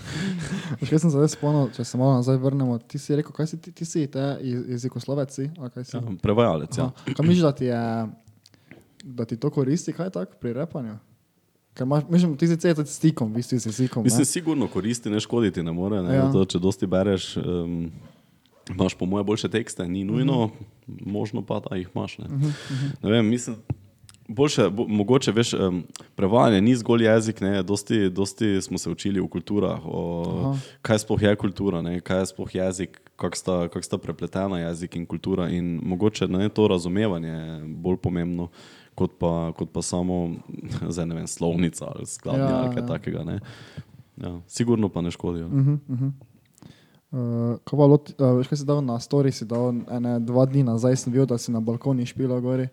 [0.88, 2.78] Še sem se zdaj spomnil, če se malo nazaj vrnemo.
[2.78, 5.50] Ti si rekel, kaj si ti, ti si, te jezikoslovec si?
[5.84, 5.96] si?
[5.96, 6.84] Ja, prevajalec, ja.
[6.84, 7.14] Aha.
[7.16, 8.06] Kaj misliš, da ti, je,
[9.04, 10.98] da ti to koristi, kaj tak pri repanju?
[11.74, 14.04] Ker imaš, mislim, ti si cel stikom, v bistvu si stikom.
[14.04, 16.02] Mislim, sigurno koristi, ne škoditi ne more.
[16.02, 16.14] Ne?
[16.14, 16.26] Ja.
[16.32, 17.90] To, če dosti bereš, um,
[18.74, 21.12] imaš po moje boljše tekste, ni nujno, uh -huh.
[21.12, 22.18] možno pa, da jih imaš.
[22.18, 22.90] Ne, uh -huh.
[23.02, 23.56] ne vem, mislim.
[24.28, 25.82] Boljše, bo, mogoče veš, um,
[26.14, 30.58] prevajanje ni zgolj jezik, ne, dosti, dosti smo se učili v kulturah, o, Aha.
[30.82, 34.96] kaj sploh je kultura, ne, kaj je sploh jezik, kako sta, kak sta prepletena jezik
[34.96, 35.48] in kultura.
[35.48, 38.48] In mogoče ne, to razumevanje je bolj pomembno,
[38.94, 40.30] kot pa, kot pa samo
[40.94, 42.86] zdaj, ne vem, slovnica ali skladnja Ja, ali kaj ja.
[42.86, 43.24] takega.
[43.24, 43.40] Ne.
[44.16, 45.46] Ja, sigurno pa ne škodijo.
[45.46, 46.10] Uh -huh, uh -huh.
[47.12, 47.18] Uh,
[47.64, 50.62] ko pa loti, uh, veš, kaj si dal na story, si dal ene dva dni
[50.62, 52.68] nazaj, sem videl, da si na balkoni špila gori.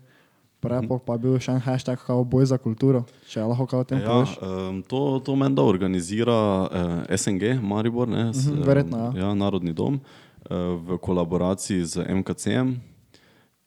[0.59, 3.83] Prepok pa je bil še en hashtag, kao boj za kulturo, če lahko kao o
[3.83, 4.37] tem Ja, poveš.
[4.37, 6.69] um, to to menda organizira uh,
[7.11, 9.09] SNG, Maribor, ne, s, Mhm, em, verjetno, ja.
[9.19, 12.77] ja, Narodni dom, uh, v kolaboraciji z MKC-jem.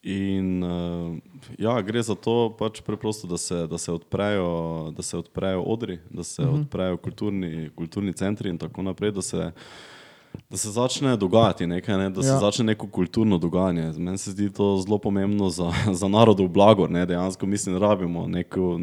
[0.02, 1.18] In uh,
[1.56, 4.48] ja, gre za to, pač preprosto, da, se, da, se odprejo,
[4.90, 6.54] da se odprejo odri, da se uh Mhm.
[6.54, 6.60] -huh.
[6.60, 9.52] odprejo kulturni, kulturni centri in tako naprej, da se,
[10.50, 12.38] da se začne dogajati nekaj, ne, da se Ja.
[12.38, 13.92] začne neko kulturno dogajanje.
[13.92, 16.86] Meni se zdi to zelo pomembno za, za narodov blago.
[16.86, 18.80] Ne, dejansko mislim, da rabimo neko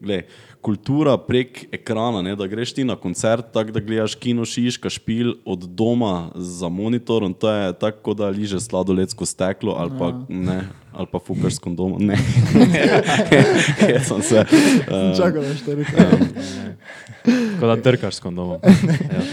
[0.00, 0.22] glej,
[0.60, 5.32] kultura prek ekrana, ne, da greš ti na koncert, tako da gledaš kino šiška špil
[5.44, 10.60] od doma za monitorom, to je tako, kot da liže sladoledsko steklo ali pa, ne,
[10.92, 12.02] ali pa fukaš s kondomom.
[12.02, 12.18] Ne,
[13.94, 14.44] Jaz sem se.
[14.44, 15.84] Uh, Čakaj, da štiri.
[17.54, 18.58] Tako da trkaš s kondomom.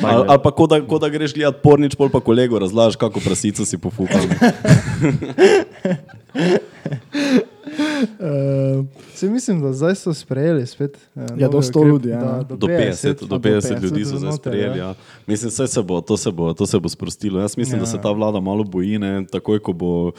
[0.01, 2.97] Ja, ali, ali pa kot da, ko da greš gledat pornič, pol pa kolego razlažeš,
[2.99, 4.21] kako prasico si pofukal.
[7.75, 10.97] Uh, Se mislim, da zdaj so sprejeli spet.
[11.15, 12.43] eh, Ja, do novi 100 ukrep, ljudi, ja, da ne.
[12.49, 14.79] Do 50, do do 50 50 ljudi so zdaj sprejeli.
[14.79, 14.85] ja.
[14.85, 14.93] Ja.
[15.27, 17.39] Mislim, vse se bo, to se bo, to se bo sprostilo.
[17.39, 17.79] Jaz mislim, ja.
[17.79, 18.01] da se Ja.
[18.01, 20.11] ta vlada malo boji, ne, takoj ko bo.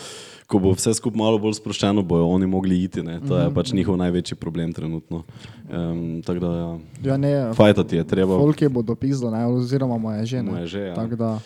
[0.47, 3.03] Ko bo vse skupaj malo bolj sproščeno, bojo oni mogli iti.
[3.03, 3.21] Ne.
[3.21, 5.25] To je pač njihov največji problem trenutno.
[5.69, 8.39] Um, da, ja, ja, ne, fajtati je treba.
[8.39, 10.51] Folke bo dopisal, oziroma moje žene.
[10.51, 10.95] Moje že, ja.
[10.95, 11.39] Tako da,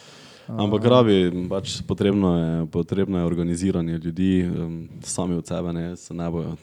[0.53, 4.51] Ampak rabi, pač potrebno je, potrebno je organiziranje ljudi,
[5.03, 6.57] sami od sebe, ne, se ne bojo.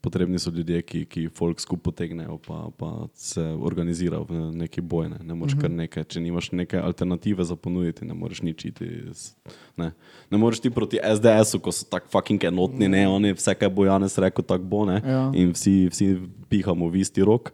[0.00, 5.08] Potrebni so ljudje, ki, ki folk skupaj potegnejo, pa, pa se organizirajo v neki boj.
[5.08, 8.84] Ne, ne moreš kar nekaj, če nimaš neke alternative za ponuditi, ne moreš nič iti.
[9.12, 9.36] s-
[9.76, 9.92] Ne,
[10.28, 13.84] ne moreš ti proti SDS-u, ko so tako fucking enotni, ne, oni vse, kar bo
[13.84, 15.30] Janes rekel, tako bo, ne, Ja.
[15.32, 16.16] in vsi, vsi
[16.48, 17.52] pihamo v isti rok.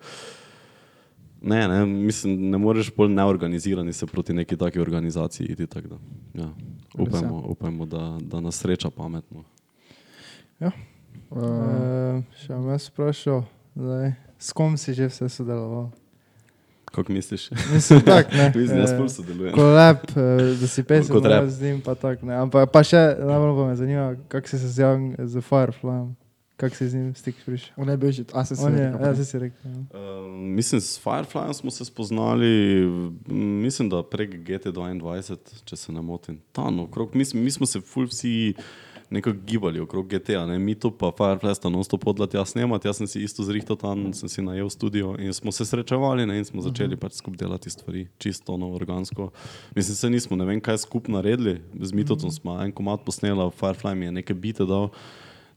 [1.42, 5.66] Ne, ne, mislim, ne moreš bolj neorganizirani se proti neki taki organizaciji iti.
[5.66, 5.98] tako Da,
[6.34, 6.48] ja.
[6.98, 9.44] upajmo, upajmo da, da nas sreča pametno.
[10.60, 10.72] uh,
[11.32, 13.38] Uh, še bom jaz vprašal,
[13.72, 15.88] zdaj, s kom si že vse sodeloval?
[16.92, 17.46] Kako misliš?
[17.72, 18.50] Mislim, tak, ne.
[18.56, 19.54] Mislim, jaz eh, pol sodelujem.
[19.56, 22.36] Kolab, eh, da si pesem z njim, pa tako ne.
[22.36, 26.12] Ampak pa še najbolj pa me zanima, kako si se zjavil z Fireflyem,
[26.62, 27.74] kako si z njim stik prišel.
[27.76, 29.58] on je bil že, a se On je, rekel, ja, se si rekel.
[29.64, 29.78] ja.
[29.90, 32.86] Uh, mislim, s Fireflyem smo se spoznali,
[33.58, 36.38] mislim, da prek GT22, če se ne motim.
[36.52, 38.54] Tam, okrog, mi, smo- mi smo se ful vsi
[39.10, 40.58] nekako gibali okrog GTA, ne?
[40.58, 43.76] mi to pa Firefly sta non stop podla tja snemati, jaz sem si isto zrihtal
[43.76, 46.38] tam, sem si najel studio in smo se srečevali ne?
[46.38, 49.28] in smo začeli pač skupaj delati stvari, čisto ono organsko.
[49.76, 53.94] Mislim, se nismo ne vem kaj skupaj naredili, z Mitotom smo en komat posnela, Firefly
[53.94, 54.88] mi je neke bite dal.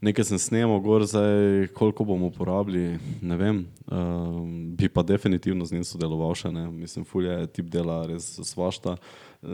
[0.06, 3.64] Nekaj sem snemal, gor, zdaj, koliko bomo uporabili, ne vem.
[3.89, 6.51] Um, bi pa definitivno z njim sodeloval še.
[6.53, 6.68] Ne.
[6.72, 9.49] Mislim, Fulja je tip dela res svašta, uh,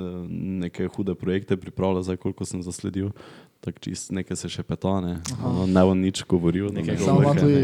[0.59, 3.13] neke hude projekte pripravlja, zdaj koliko sem zasledil.
[3.61, 6.71] Tako čist nekaj se še peta, ne, no, ne bo nič govoril.
[6.97, 7.63] Samo ima tudi,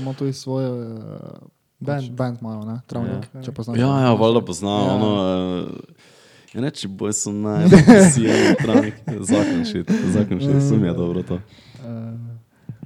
[0.00, 1.46] ima tudi svoj uh,
[1.78, 2.10] Band.
[2.16, 3.42] band imajo, ne, Travnik, Ja.
[3.44, 3.78] če poznaš.
[3.78, 4.72] Ja, ja, valjda poznam.
[4.72, 4.86] Ja.
[4.86, 4.94] Ja.
[4.96, 6.14] Ono, uh,
[6.54, 11.40] ja, reči, boj so najbolj zakon šit, zakon šit, sum je dobro to.
[11.80, 12.36] Uh,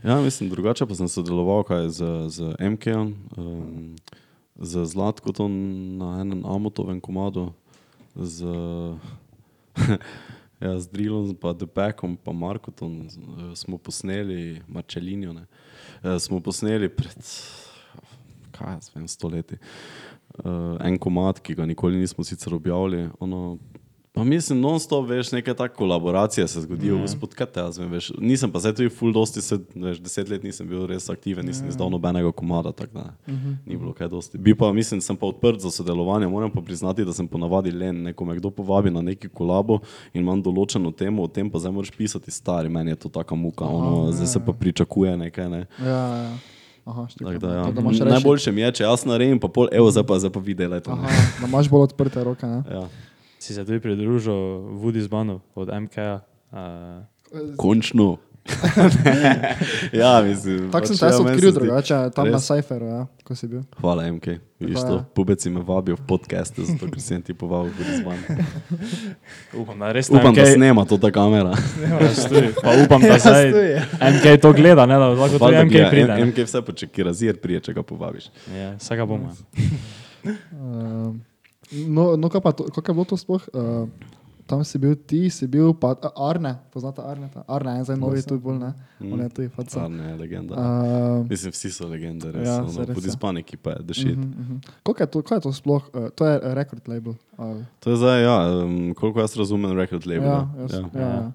[0.05, 3.97] Ja, mislim, drugače pa sem sodeloval kaj z, z MK-jem, um,
[4.57, 5.53] z Zlatkotom
[5.99, 7.53] na enem Amotovem komadu,
[8.17, 8.49] z,
[10.65, 13.11] ja, z Drillom, pa Depekom, pa Markotom eh,
[13.57, 15.45] smo posneli, Marčelinjo, ne,
[16.03, 17.21] eh, smo posneli pred,
[18.57, 19.61] kaj jaz vem, stoletji.
[19.61, 20.10] Uh,
[20.81, 23.09] en komad, ki ga nikoli nismo sicer objavili.
[23.21, 23.59] Ono,
[24.13, 27.01] pa mislim, non-stop, veš, neke take kolaboracije se zgodijo, mm.
[27.01, 28.13] gospod, kaj te jaz vem, veš.
[28.19, 31.69] Nisem pa zdaj tudi full dosti, se, veš, deset let nisem bil res aktiven, nisem
[31.69, 33.57] izdal nobenega komada, tako da mm -hmm.
[33.67, 34.39] ni bilo kaj dosti.
[34.39, 38.03] Bi pa, mislim, sem pa odprt za sodelovanje, moram pa priznati, da sem ponavadi len,
[38.03, 39.79] neko me kdo povabi na neki kolabo
[40.13, 43.35] in imam določeno temo, o tem pa zdaj moraš pisati stari, meni je to taka
[43.35, 45.67] muka, ono, zdaj se pa pričakuje nekaj, ne.
[45.79, 46.37] Ja, ja.
[46.91, 47.07] Aha.
[47.19, 47.65] Tako Da, ja.
[47.65, 48.11] To, da.
[48.11, 50.91] Najboljše mi je, če jaz naredim, pa pol, evo, zdaj pa, zdaj pa vi delajte.
[50.91, 51.27] Aha, ne.
[51.41, 52.63] da imaš bolj odprte roke, ne.
[52.71, 52.89] Ja.
[53.41, 54.35] Si se tudi pridružil
[54.83, 56.21] Woody Zbanu od MK-ja.
[56.51, 56.59] Uh,
[57.57, 58.17] Končno.
[59.93, 60.71] ja, mislim.
[60.71, 62.47] Tako sem pač, te jaz ja, odkril drugače, tam na Res?
[62.49, 63.63] Cypheru, ja, ko si bil.
[63.81, 64.41] Hvala, MK.
[64.61, 65.05] Viš Pa to, ja.
[65.15, 68.19] pubeci me vabijo v podcaste, zato ker sem ti povabil v zvan.
[69.61, 71.55] upam, da res Upam, da MK snema to ta kamera.
[71.81, 72.53] Ja, stoji.
[72.65, 73.73] Pa upam, da zdaj stoji.
[74.19, 76.13] MK to gleda, ne, da lahko tudi Valjda MK gleda, pride.
[76.13, 76.29] ne.
[76.29, 78.29] MK vse počekira, zir prije, če ga povabiš.
[78.53, 79.33] Ja, vsega bomo.
[80.21, 81.17] Uh,
[81.89, 83.49] no, no, kaj pa to, kako je bilo to sploh?
[83.57, 83.89] Uh,
[84.51, 87.45] tam si bil ti, si bil pa a, Arne, poznate Arneta?
[87.47, 88.71] Arne je zdaj novi tu bolj, ne?
[89.03, 89.85] On je tu, faca.
[89.85, 90.53] Arne je legenda.
[90.53, 92.43] Uh, Mislim, vsi so legende, res.
[92.43, 93.09] ja, Ja, saj res Pod je.
[93.09, 94.19] izpaniki pa je dešit.
[94.19, 94.59] uh -huh, uh -huh.
[94.83, 95.83] Koliko je to, kaj je to sploh?
[95.89, 97.15] Uh, to je record label.
[97.39, 100.25] Uh, To je zdaj, ja, um, koliko jaz razumem, record label.
[100.25, 100.91] ja, jaz, ja.
[100.95, 101.09] ja.
[101.09, 101.33] ja.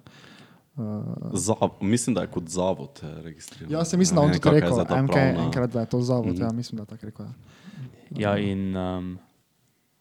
[0.76, 0.84] Uh,
[1.32, 3.72] Zav, mislim, da je kot zavod eh, registriran.
[3.72, 6.34] ja, se mislim, da on tudi kakšna je rekel, MK enkrat, da je to zavod,
[6.34, 6.42] Mhm.
[6.42, 7.26] ja, mislim, da je tako rekel.
[7.26, 7.32] ja.
[8.30, 9.18] Ja, in um,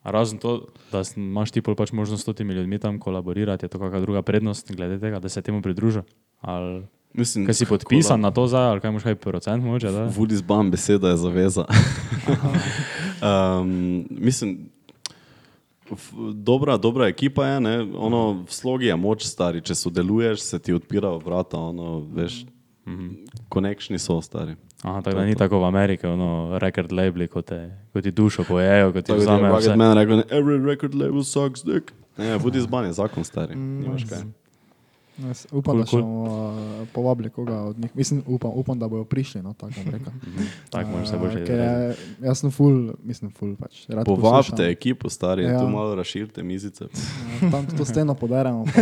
[0.06, 3.99] razen to, da imaš ti pač možnost s temi ljudmi tam kolaborirati, je to kakšna
[3.99, 6.01] druga prednost glede tega, da se temu pridruži.
[6.41, 9.91] Ali Mislim, kaj si podpisan na to zdaj, ali kaj imaš kaj procent moče?
[10.16, 11.66] Vudi zbam, beseda je zaveza.
[13.24, 14.70] um, mislim,
[15.91, 17.76] f- dobra, dobra ekipa je, ne?
[17.95, 22.43] ono v slogi je moč stari, če sodeluješ, se ti odpirajo vrata, ono, veš,
[23.50, 24.56] konekšni so stari.
[24.84, 27.60] Aha, tako da ni tako v Ameriki, ono, record labeli, kot, te,
[27.94, 29.76] kot ti dušo pojejo, kot ti Tako je vzamejo Rugged vse.
[29.76, 31.94] Man rekel, every record label sucks dick.
[32.18, 34.28] Ne, budi zban je zakon stari, nimaš kaj.
[35.18, 36.01] Jaz upam, Cool, da cool.
[36.01, 36.55] bomo uh,
[36.89, 37.91] povabili koga od njih.
[37.93, 40.13] Mislim, upam, upam da bodo prišli, no, tako bom rekel.
[40.70, 41.51] Tako moraš se Uh, ker izraziti.
[41.51, 43.86] je- Jaz sem full, mislim, full pač.
[43.89, 44.66] rad Povabite poslušam.
[44.68, 45.59] ekipo stari, Ja.
[45.59, 46.84] tu malo razširite mizice.
[47.41, 48.66] Ja, Tam to steno podaremo.
[48.66, 48.82] Pa,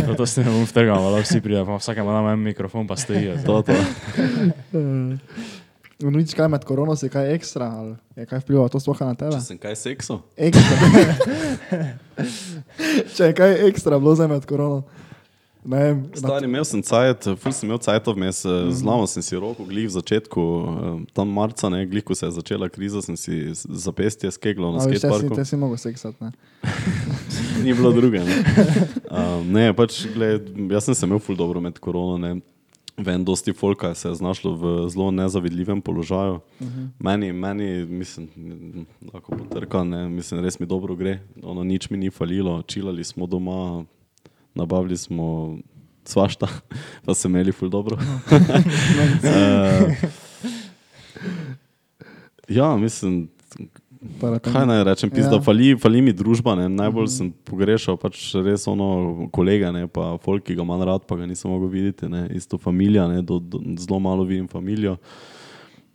[0.06, 3.34] Zato se ne bom vtrgal, da vsi pridejo, pa vsakemu damo en mikrofon, pa stojijo.
[3.46, 3.72] To, to.
[4.72, 5.18] uh,
[6.10, 9.32] nič kaj med korono si kaj ekstra, ali je kaj vplivalo to sploh na tebe?
[9.32, 10.20] Če sem kaj sekso?
[10.36, 10.76] Ekstra.
[13.14, 14.82] Če je kaj ekstra bilo za med korono.
[15.64, 18.72] Ne Stari, imel sem cajt, ful sem imel cajt vmes, mm.
[18.76, 22.34] zlomil sem si roko, glih v začetku, eh, tam marca, ne, glih ko se je
[22.36, 26.32] začela kriza, sem si zapestje skeglo na a veš, te si, mogel seksati, ne?
[27.64, 28.20] Ni bilo druge.
[28.20, 28.40] Ne,
[29.18, 32.20] um, ne pač, gled, jaz sem se imel ful dobro med korono.
[32.20, 32.34] Ne.
[32.94, 36.34] Vem, dosti folka se je znašlo v zelo nezavidljivem položaju.
[36.60, 36.88] Uh -huh.
[36.98, 38.28] Meni, meni, mislim,
[39.12, 41.18] lahko potrkam, ne, mislim, res mi dobro gre.
[41.42, 43.84] Ono, nič mi ni falilo, čilali smo doma,
[44.54, 45.58] nabavili smo
[46.04, 46.48] svašta,
[47.04, 47.96] pa se imeli ful dobro.
[48.00, 49.92] uh,
[52.48, 53.28] ja, mislim,
[54.42, 55.42] Kaj naj rečem, pizda, Ja.
[55.42, 56.68] fali, fali mi družba, ne?
[56.68, 59.86] najbolj sem pogrešal pač res ono kolega, ne?
[59.88, 62.26] pa folk, ki ga manj rad, pa ga nisem mogel videti, ne?
[62.36, 63.22] isto familija, ne?
[63.22, 64.98] Do, do, zelo malo vidim familijo.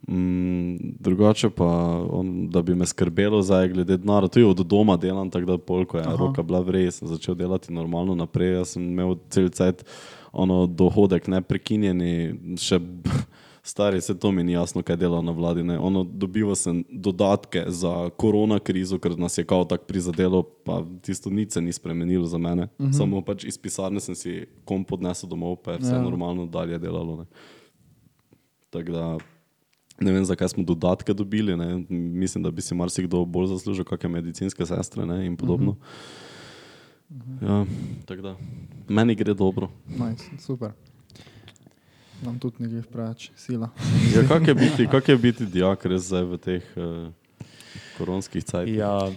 [0.08, 1.66] Mm, drugače pa,
[2.10, 5.98] on, da bi me skrbelo zdaj glede denarja, tudi od doma delam, tako da polko
[5.98, 6.16] je Aha.
[6.16, 9.84] roka bila vrej, sem začel delati normalno naprej, jaz sem imel cel cajt
[10.32, 12.80] ono dohodek neprekinjeni, še
[13.62, 15.62] stari, se to mi ni jasno, kaj dela na vladi.
[15.62, 15.78] Ne.
[15.78, 21.30] Ono, dobival sem dodatke za korona krizo, ker nas je kao tako prizadelo, pa tisto
[21.30, 22.68] nič se ni spremenilo za mene.
[22.78, 22.96] Uh -huh.
[22.98, 26.02] Samo pač iz pisarne sem si kom podnesel domov, pa je vse ja.
[26.02, 27.16] normalno dalje delalo.
[27.16, 27.24] Ne.
[28.70, 29.18] Tako da
[30.00, 31.56] ne vem, zakaj smo dodatke dobili.
[31.56, 31.84] Ne.
[31.88, 35.76] Mislim, da bi si marsikdo bolj zaslužil, kakšne medicinske sestre ne, in podobno.
[35.76, 37.48] -huh.
[37.48, 37.66] ja,
[38.04, 38.36] tako da
[38.88, 39.68] meni gre dobro.
[39.88, 40.70] Nice, super.
[42.22, 43.68] Nam tudi ne gre preveč sila.
[44.16, 47.08] Ja, kak je biti, kak je biti dijak res zdaj v teh uh,
[47.98, 48.74] koronskih cajtih?
[48.76, 49.10] Ja,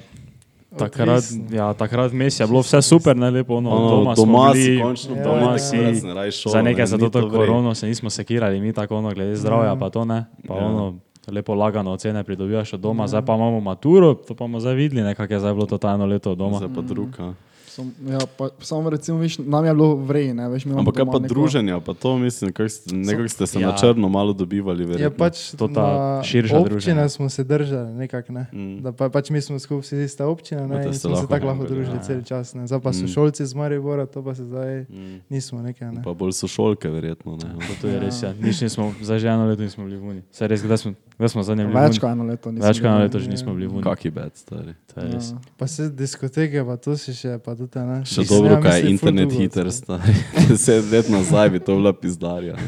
[0.78, 4.53] takrat, ja, takrat mes je bilo vse super, ne lepo, no, Ono, doma, doma smo
[4.53, 6.32] si bili, končno Ja, doma ja, si, ja.
[6.32, 9.36] Šola, za nekaj ne, za to to korono se nismo sekirali, mi tako ono glede
[9.36, 10.65] zdravja, pa to ne, pa Ja.
[10.65, 10.95] ono
[11.28, 15.01] lepo lagano ocene pridobivaš od doma, zdaj pa imamo maturo, to pa bomo zdaj videli,
[15.01, 16.57] nekako je zdaj bilo to ta eno leto od doma.
[16.57, 17.34] Zdaj pa druga.
[17.74, 21.11] Som, ja, pa, samo recimo, viš, nam je bilo vrej, ne veš, Ampak kaj pa
[21.15, 22.53] neko- druženja, pa to mislim,
[22.93, 23.67] nekako ste se Ja.
[23.67, 24.84] na črno malo dobivali.
[24.84, 25.17] Je verjetno.
[25.17, 27.09] pač To ta širša občine druženja.
[27.09, 28.45] smo se držali, nekako ne.
[28.51, 28.78] Mm.
[28.80, 31.09] Da pa, pač mi smo skupaj vsi ista občina Da ne, ste in se smo
[31.09, 32.03] se lahko tako lahko družili ja.
[32.03, 32.53] cel čas.
[32.53, 32.67] Ne.
[32.67, 33.07] Zdaj pa so Mm.
[33.09, 35.21] šolci z Maribora, to pa se zdaj Mm.
[35.28, 35.91] nismo nekaj.
[35.91, 36.03] Ne.
[36.03, 37.34] Pa bolj so šolke, verjetno.
[37.34, 37.49] Ne.
[37.76, 38.34] To je res, ja.
[38.36, 40.21] Nič nismo, zdaj že eno leto nismo bili v Uni.
[40.30, 42.51] Saj res, kdaj smo, kdaj smo zadnje v Več kot eno leto.
[42.51, 43.84] nisem Več kot eno leto že nismo bili v Uni.
[43.84, 44.74] Kaki bed, stari.
[44.88, 45.32] To je res.
[45.32, 45.38] Ja.
[45.57, 47.99] Pa se diskoteke, pa to si še, pa tudi ne.
[48.03, 50.16] Še Mislim, dobro, ja, kaj je internet hiter, stari.
[50.45, 52.55] Deset let nazaj bi to bila pizdarja.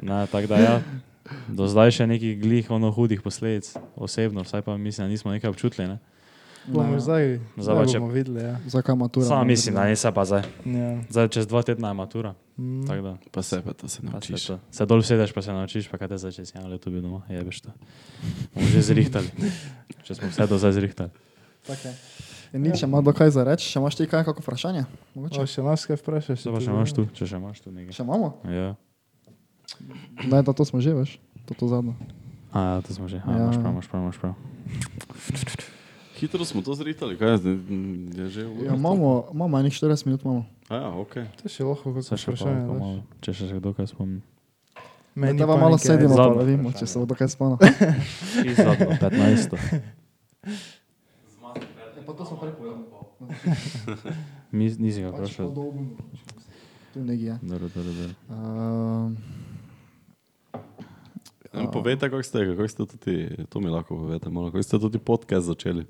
[0.00, 0.74] Ne, tako da ja,
[1.48, 5.50] do zdaj še nekih glih, ono hudih posledic, osebno, vsaj pa mislim, da nismo nekaj
[5.50, 5.88] občutili.
[5.88, 5.98] Ne?
[6.66, 8.40] Bomo zdaj, Zdaj zdaj pa če- bomo videli.
[8.40, 8.54] Ja.
[8.66, 9.26] Zakaj matura?
[9.26, 10.42] Samo ne mislim, da ne se pa zdaj.
[10.64, 10.88] Ja.
[11.08, 12.32] Zdaj čez dva tedna je matura.
[12.56, 12.82] Mm.
[12.84, 14.46] Da, Pa se pa to se se, naučiš.
[14.46, 14.58] to.
[14.68, 17.22] se dol sedeš, pa se naučiš, pa kaj te zdaj čez eno leto bi doma,
[17.28, 17.70] jebeš to.
[18.50, 19.28] Bomo že zrihtali.
[20.04, 21.10] Če smo vse do zdaj zrihtali.
[21.62, 21.94] Tako je.
[22.52, 24.84] In nič, če imaš do kaj za reči, še imaš ti kaj kako vprašanje?
[25.14, 25.38] Mogoče?
[25.38, 26.38] O, še nas kaj vprašaš?
[26.40, 27.92] Zdaj pa še imaš tu, če še imaš tu nekaj.
[27.92, 28.28] Še imamo?
[28.46, 28.68] Ja.
[30.22, 31.96] Ne, da to smo že, veš, to, to zadnje.
[32.50, 33.18] A, ja, to smo že.
[33.18, 33.38] A, Ja.
[33.44, 34.34] imaš prav, imaš prav, imaš prav.
[36.16, 37.56] Hitro smo to zritali, kaj je zdaj?
[38.14, 38.64] Je že ura?
[38.64, 40.46] Ja, imamo, imamo enih 40 minut, imamo.
[40.66, 41.14] A ja, ok.
[41.36, 42.62] To je še lahko kot pa, vprašanje.
[42.62, 44.22] pa malo, če še še kdo kaj spomni.
[45.14, 47.60] Meni pa malo sedimo, pa da vidimo, če se bo do kaj spomnil.
[48.54, 49.56] Zadnjo, 15.
[52.06, 52.84] Pa to smo prej povedali.
[54.52, 55.50] Mi- Nisi ga vprašal.
[56.92, 57.38] Tu nekje je.
[57.42, 58.14] Dobro, dobro, dobro.
[58.30, 59.16] Um,
[61.54, 63.14] Ja, povejte, kako ste, kako ste tudi,
[63.48, 65.86] to mi lahko povete, malo, kako ste tudi podcast začeli.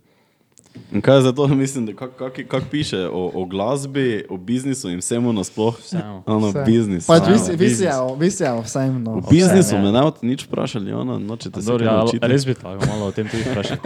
[0.92, 4.36] In kaj je za to, mislim, da kako kak, kak piše o, o glasbi, o
[4.36, 5.74] biznisu in vsemu nasploh?
[5.76, 6.22] Vseeno.
[6.28, 6.62] Ono, Vse.
[6.62, 7.06] biznis.
[7.06, 7.80] pač vi si- vi si biznis.
[7.80, 9.16] je, vi si je vsem, no.
[9.16, 9.82] V biznisu ja.
[9.82, 13.12] me ne boste nič vprašali, ono, nočete se Dobro, ja, res bi lahko malo o
[13.12, 13.76] tem tudi vprašal.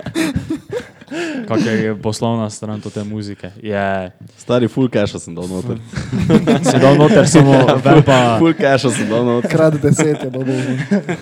[1.51, 3.51] Kakšna je poslovna stran te muzike?
[3.59, 5.83] Je, Stari full cache sem dal noter.
[6.71, 9.51] si dal noter samo vem pa Full cache sem dal noter.
[9.51, 10.55] Krat deset je dobro.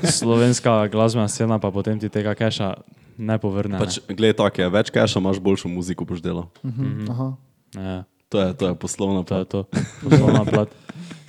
[0.05, 2.75] slovenska glasbena scena, pa potem ti tega keša
[3.19, 3.81] ne povrne.
[3.81, 6.53] Pač, glej, tako je, več cache imaš, boljšo muziko boš delal.
[6.61, 7.29] Mhm, Aha.
[7.75, 7.97] ne.
[7.97, 9.49] Ja, To je, to je poslovna to je plat.
[9.49, 9.61] to,
[10.05, 10.69] poslovna plat.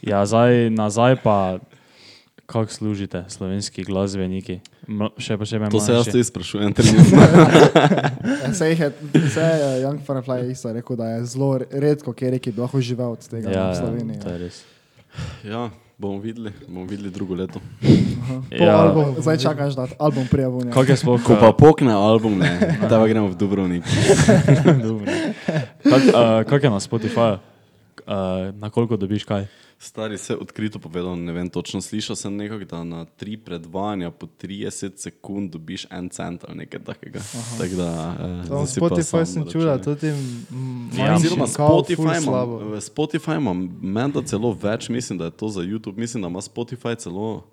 [0.03, 1.63] Ja, zdaj nazaj pa,
[2.49, 4.59] kako služite slovenski glasbeniki?
[4.87, 6.11] M še posebej To se jaz mlajši.
[6.11, 7.21] tudi sprašujem trenutno.
[8.47, 12.33] Vse jih je, vse je Young Firefly isto rekel, da je zelo re- redko, kjer
[12.35, 14.19] je bi lahko živel od tega Ja, v ja, Sloveniji.
[14.19, 14.57] to je res.
[15.43, 17.61] ja, bomo videli, bomo videli drugo leto.
[18.49, 20.69] Po Ja, albumu, zdaj čakaš, da album prijavlja.
[20.69, 21.21] kako je sploh?
[21.21, 22.49] Ko pa pokne album, ne,
[22.81, 23.83] da pa gremo v Dubrovnik.
[24.75, 25.05] Dobro.
[25.79, 27.37] Kak, uh, kak je na Spotifyju?
[28.01, 28.15] Uh,
[28.55, 29.45] na koliko dobiš kaj?
[29.81, 34.27] Stari se odkrito povedal, ne vem točno, slišal sem nekako, da na tri predvajanja po
[34.41, 37.19] 30 sekund dobiš en cent ali nekaj takega.
[37.57, 40.07] Tak da, eh, Tam Spotify sem čula, tudi
[40.97, 42.59] Ja, Oziroma Spotify ful ima, slabo.
[42.75, 46.97] Spotify ima menda celo več, mislim, da je to za YouTube, mislim, da ima Spotify
[46.97, 47.45] celo,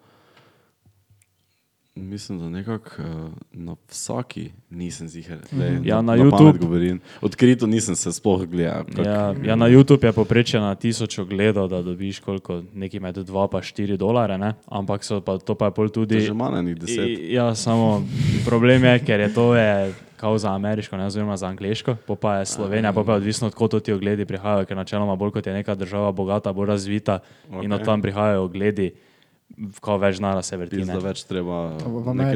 [1.97, 3.07] mislim, da nekako uh,
[3.53, 5.38] na vsaki nisem ziger.
[5.82, 7.01] Ja, na pamet YouTube- Govorim.
[7.20, 8.84] Odkrito nisem se sploh gledal.
[8.86, 13.16] kak- Ja, ja, na YouTube je poprečje na tisoč ogledov, da dobiš koliko, nekaj med
[13.16, 14.55] 2 pa 4 dolare, ne?
[14.66, 16.20] ampak so pa, to pa je pol tudi.
[16.20, 17.09] že manj enih deset.
[17.09, 18.03] I- Ja, samo
[18.44, 22.34] problem je, ker je to je kao za ameriško, ne oziroma za angliško, pa, pa
[22.34, 25.53] je Slovenija, pa, pa je odvisno, odkot ti ogledi prihajajo, ker načeloma bolj kot je
[25.53, 27.18] neka država bogata, bolj razvita
[27.51, 27.64] okay.
[27.64, 28.92] in od tam prihajajo ogledi,
[29.80, 30.76] ko več znara se vrti.
[30.76, 31.72] Pizda več treba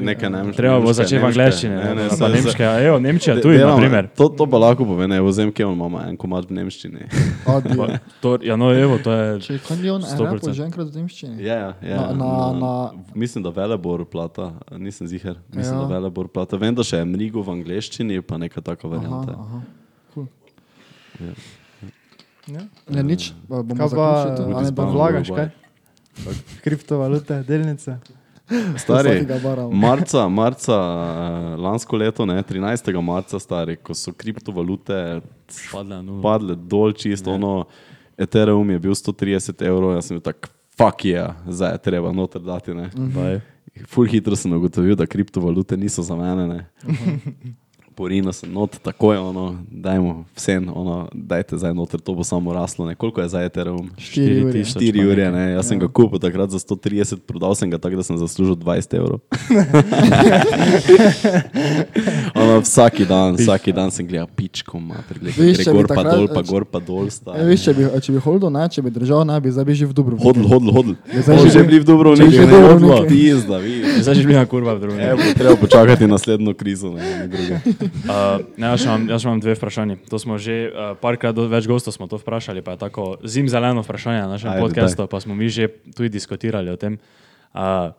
[0.00, 0.30] neke ja.
[0.30, 0.56] nemške.
[0.56, 2.64] Treba bo začeti v nemške- angleščini, Ne, ne, ne, nemške.
[2.80, 4.08] Evo, Nemčija De- tudi, na primer.
[4.11, 7.04] To, to pa lahko pove, ne, vzem, kje imamo en komat v nemščini.
[8.20, 9.40] To, ja, no, evo, to je.
[9.40, 10.52] Če je kanjon, 100%.
[10.52, 11.36] že enkrat v nemščini.
[11.40, 11.96] Ja, ja, ja.
[12.08, 15.36] Na- na- na- Mislim, da velebor plata, nisem ziger.
[15.50, 15.82] Mislim, Ja.
[15.82, 15.82] ja.
[15.82, 16.56] da velebor plata.
[16.56, 19.32] Vem, da še je mrigo v angleščini, pa neka taka Aha, varianta.
[19.34, 19.61] aha.
[20.14, 20.26] Cool.
[22.48, 22.61] Ja.
[22.88, 25.48] Ne, nič, pa bomo zaključili vlagaš, kaj?
[26.64, 27.98] Kriptovalute, delnice.
[28.76, 29.26] Stari,
[29.70, 32.90] marca, marca eh, lansko leto, ne, 13.
[33.02, 35.20] marca, stari, ko so kriptovalute
[35.70, 36.18] Padle nulu.
[36.22, 37.68] padle dol čisto, ono,
[38.18, 42.12] Ethereum je bil 130 evrov, jaz sem bil tak, fuck je, yeah, zdaj je treba
[42.12, 42.90] noter dati, ne.
[43.14, 43.38] Baj.
[43.86, 46.46] Ful hitro sem ugotovil, da kriptovalute niso za mene.
[46.50, 46.61] Ne.
[48.01, 52.48] Porino sem not, tako je ono, dajmo vsem, ono, dajte zdaj noter, to bo samo
[52.51, 52.86] raslo.
[52.86, 52.94] Ne.
[52.94, 53.90] Koliko je zdaj Ethereum?
[53.98, 54.53] Štiri ure.
[54.55, 55.44] 4000 4 pa ure, ne.
[55.53, 58.88] Jaz sem ga kupil takrat za 130, prodal sem ga tako, da sem zaslužil 20
[58.94, 59.20] evrov.
[62.34, 66.42] ono, vsaki dan, vsaki dan sem gledal pičko, mater, gledal, gor pa takrat- dol, pa
[66.42, 67.05] gor pa dol.
[67.05, 67.44] E, stari.
[67.46, 69.84] viš, če bi, če bi holdil, ne, če bi držal, ne bi zdaj bi že
[69.84, 70.24] v Dubrovniku.
[70.24, 70.92] Hodl, hodl, hodl.
[71.07, 73.09] zdaj Hodl že- že bili v Dubrovniku, že v ne hodlo, Dubrovniku.
[73.09, 74.01] pizda, vidiš.
[74.01, 74.80] Zdaj že bi na kurva v.
[74.90, 76.88] Evo, treba počakati naslednjo krizo.
[76.90, 77.57] Ne, ne druge.
[77.91, 79.97] Uh, ne, jaz, imam, jaz imam dve vprašanji.
[80.11, 83.82] To smo že uh, parkrat več gostov smo to vprašali, pa je tako zim zeleno
[83.82, 86.99] vprašanje na našem Ajde, podkastu, pa smo mi že tudi diskutirali o tem.
[87.53, 87.91] Uh,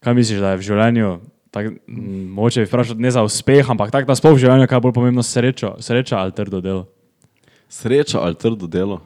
[0.00, 1.08] kaj misliš, da je v življenju,
[1.50, 4.78] tak, m, mogoče bi vprašal ne za uspeh, ampak tako da sploh v življenju, kaj
[4.78, 6.86] je bolj pomembno, srečo, sreča ali trdo delo?
[7.68, 9.02] Sreča ali trdo delo?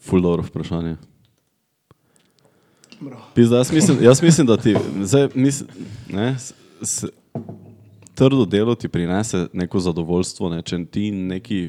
[0.00, 0.96] Ful dobro vprašanje.
[3.34, 5.62] Pizda, jaz, mislim, jaz mislim, da ti zdaj, mis,
[6.12, 6.52] ne, s,
[6.82, 7.08] s,
[8.20, 10.50] trdo delo ti prinese neko zadovoljstvo.
[10.52, 11.60] Ne, če ti neki,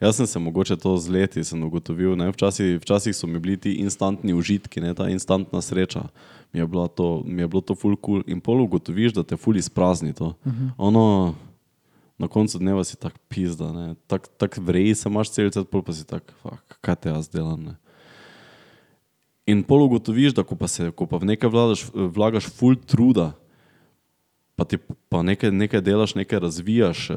[0.00, 2.12] jaz sem se mogoče to z leti ugotovil.
[2.20, 6.08] Ne, včasih, včasih so mi bili ti instantni užitki, ne, ta instantna sreča.
[6.52, 8.20] Mi je, to, mi je bilo to ful kul.
[8.20, 8.28] Cool.
[8.28, 10.34] In pol ugotoviš, da te ful izprazni to.
[10.44, 10.70] Uh -huh.
[10.76, 11.34] Ono,
[12.18, 13.94] na koncu dneva si tak pizda, ne.
[14.06, 14.28] tak,
[14.58, 17.64] vreji se imaš cel cel, pol pa si tak, fuck, kaj te jaz delam.
[17.64, 17.76] Ne.
[19.46, 23.32] In pol ugotoviš, da ko pa, se, ko pa v nekaj vladaš, vlagaš full truda,
[24.56, 24.78] pa ti
[25.08, 27.08] pa nekaj, nekaj delaš, nekaj razvijaš,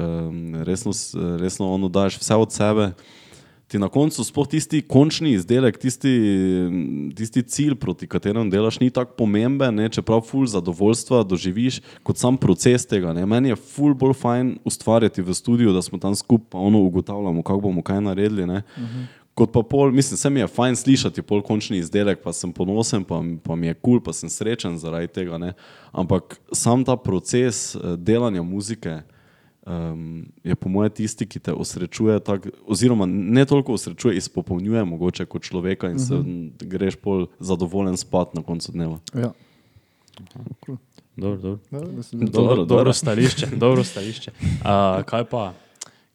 [0.63, 0.91] resno,
[1.39, 2.91] resno ono daš vse od sebe,
[3.69, 6.11] ti na koncu sploh tisti končni izdelek, tisti,
[7.15, 12.37] tisti cilj, proti kateremu delaš, ni tako pomemben, ne, čeprav ful zadovoljstva doživiš kot sam
[12.37, 13.13] proces tega.
[13.13, 13.27] Ne.
[13.29, 17.43] Meni je ful bolj fajn ustvarjati v studiu, da smo tam skupaj, pa ono ugotavljamo,
[17.43, 18.47] kako bomo kaj naredili.
[18.49, 18.63] Ne.
[19.39, 23.05] Kot pa pol, mislim, se mi je fajn slišati pol končni izdelek, pa sem ponosen,
[23.07, 25.39] pa, pa mi je kul, cool, pa sem srečen zaradi tega.
[25.39, 25.53] Ne.
[25.95, 28.99] Ampak sam ta proces eh, delanja muzike
[29.63, 35.25] um, je po mojem tisti, ki te osrečuje, tak, oziroma ne toliko osrečuje, izpopolnjuje mogoče
[35.25, 36.51] kot človeka in se uh -huh.
[36.59, 38.99] greš pol zadovoljen spat na koncu dneva.
[39.13, 39.31] Ja.
[41.15, 42.03] Dobro, dobro.
[42.03, 42.65] Se- Dobro, Dobro, dobro.
[42.65, 43.47] dobro stališče.
[43.55, 44.31] Dobro stališče.
[44.41, 45.53] Uh, kaj pa,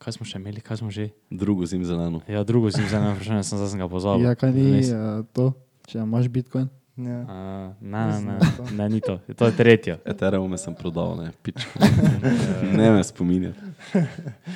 [0.04, 1.08] kaj smo še imeli, kaj smo že?
[1.32, 2.20] Drugo zim zeleno.
[2.28, 4.26] Ja, drugo zim zeleno vprašanje, sem zdaj sem ga pozabil.
[4.28, 5.52] Ja, kaj ni uh, to,
[5.88, 6.68] če imaš bitcoin.
[6.94, 7.20] Ja.
[7.26, 8.34] Uh, ne, ne,
[8.70, 9.16] ne, ni to.
[9.34, 9.96] To je tretje.
[10.06, 11.80] Ethereum sem prodal, ne, pičko.
[12.78, 13.72] ne me spominjati.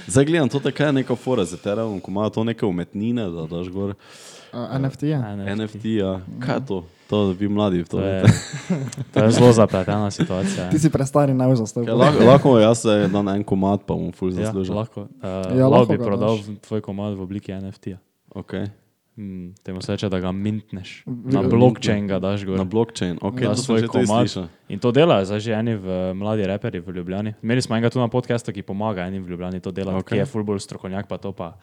[0.07, 3.73] Zdaj gledam, to je neka fora z Ethereum, ko imajo to neke umetnine, da daš
[3.75, 3.97] gor.
[3.97, 5.19] Uh, NFT je.
[5.19, 6.21] Ne, ne, NFT, ja.
[6.39, 6.79] Kaj je to?
[7.07, 8.23] To vi mladi, to To je,
[9.13, 10.69] to je zelo zapletena situacija.
[10.69, 11.95] Ti si prestari naj Kaj, zastopil.
[11.95, 14.75] lahko, lahko jaz se dan en komat, pa bom ful Ja, zaslužil.
[14.75, 15.01] lahko.
[15.01, 16.45] Uh, Ja, ja, lahko lahko bi prodal daš.
[16.47, 17.97] v- tvoj komad v obliki NFT-ja.
[18.31, 18.69] Okay.
[19.17, 21.03] Hmm, temu se reče, da ga mintneš.
[21.07, 22.55] Na blockchain ga daš gor.
[22.55, 24.29] Na blockchain, ok, Ja, sem svoj komad.
[24.69, 27.35] In to delajo zdaj že eni v mladi reperi v Ljubljani.
[27.43, 30.03] Imeli smo enega tu na podkastu, ki pomaga enim v Ljubljani to delati, Ok.
[30.05, 30.13] okay.
[30.13, 31.57] ki je fullball strokovnjak, pa to pa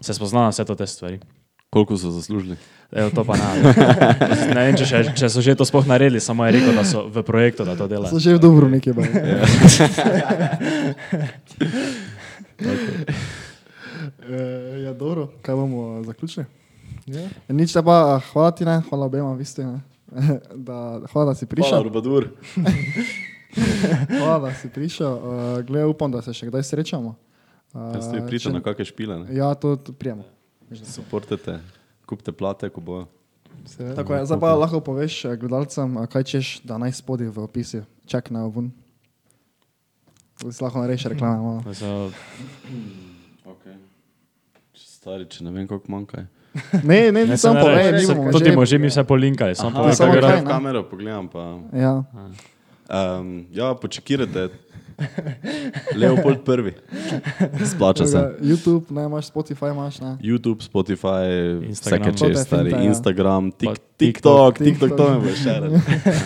[0.00, 1.20] se spozna na vse to te stvari.
[1.72, 2.56] Koliko so zaslužili?
[2.92, 3.72] Evo, to pa ne.
[4.54, 7.08] ne vem, če, še, če so že to sploh naredili, samo je rekel, da so
[7.08, 8.18] v projektu, da to So delajo.
[8.20, 8.92] že v dobro nekje.
[8.92, 9.08] baj.
[14.20, 16.46] Eh, Ja, dobro, kaj bomo zaključili?
[17.06, 17.28] Ja.
[17.48, 19.64] Nič te pa, hvala ti, ne, hvala obema, vi ste.
[20.54, 21.82] Da, hvala, da si Hvala, prišel.
[21.82, 22.28] Rubadur.
[24.20, 25.08] Hvala, da si prišel.
[25.08, 25.20] Uh,
[25.64, 27.14] Glej, upam, da se še kdaj srečamo.
[27.72, 29.32] Uh, Jaz ste priča na kakšne špile, ne?
[29.32, 30.28] Ja, to, to prijemo.
[30.74, 31.58] Suportete,
[32.06, 33.04] kupite plate, ko bojo.
[33.64, 37.38] Se, Tako je, zdaj pa lahko poveš eh, gledalcem, kaj češ, da naj spodaj v
[37.40, 38.70] opisu čaknejo ven.
[40.38, 41.60] Da si lahko narediš reklame.
[41.72, 42.10] so-
[43.44, 43.76] Okay.
[44.74, 46.24] Stari, če ne vem, koliko manjka.
[46.82, 48.86] Ne, ne, Ne, ne, samo ne povej, mi se- bomo To ti bomo že mi
[48.86, 50.44] vse polinkali, samo Aha, povej, samo kaj ne?
[50.44, 51.58] kamero pogledam pa.
[51.72, 52.02] Ja,
[52.84, 54.48] Um, ja, počakirajte.
[56.00, 56.72] Leopold prvi.
[57.74, 58.36] Splača se.
[58.40, 60.16] YouTube, ne, imaš Spotify, imaš, ne.
[60.22, 61.24] YouTube, Spotify,
[61.68, 62.12] Instagram.
[62.12, 62.70] vse kaj čez, stari.
[62.70, 62.88] finta, ja.
[62.88, 64.80] Instagram, tik, Pa TikTok, TikTok.
[64.80, 65.72] TikTok, to me bo še reč.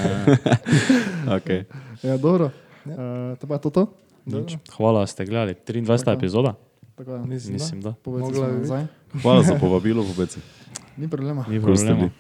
[1.37, 1.65] okay.
[2.03, 2.51] Ja, dobro.
[2.85, 3.87] Uh, to pa je to to?
[4.77, 5.55] Hvala, da ste gledali.
[5.67, 5.87] 23.
[5.87, 6.11] Tako.
[6.11, 6.55] epizoda?
[6.95, 7.19] Tako je.
[7.19, 7.93] Mislim, Mislim, da.
[8.03, 8.87] Povedz Mogla bi nazaj.
[9.23, 10.41] Hvala za povabilo, pobeci.
[10.97, 11.45] Ni problema.
[11.49, 12.11] Ni problema.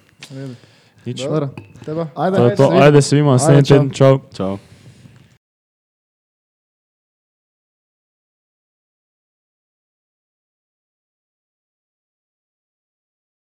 [1.06, 1.22] Nič.
[1.22, 1.48] Dobro.
[1.84, 2.08] Teba.
[2.14, 3.90] Ajde, To to, ajde se vidimo naslednji teden.
[3.90, 4.18] Čau.
[4.34, 4.58] Čau.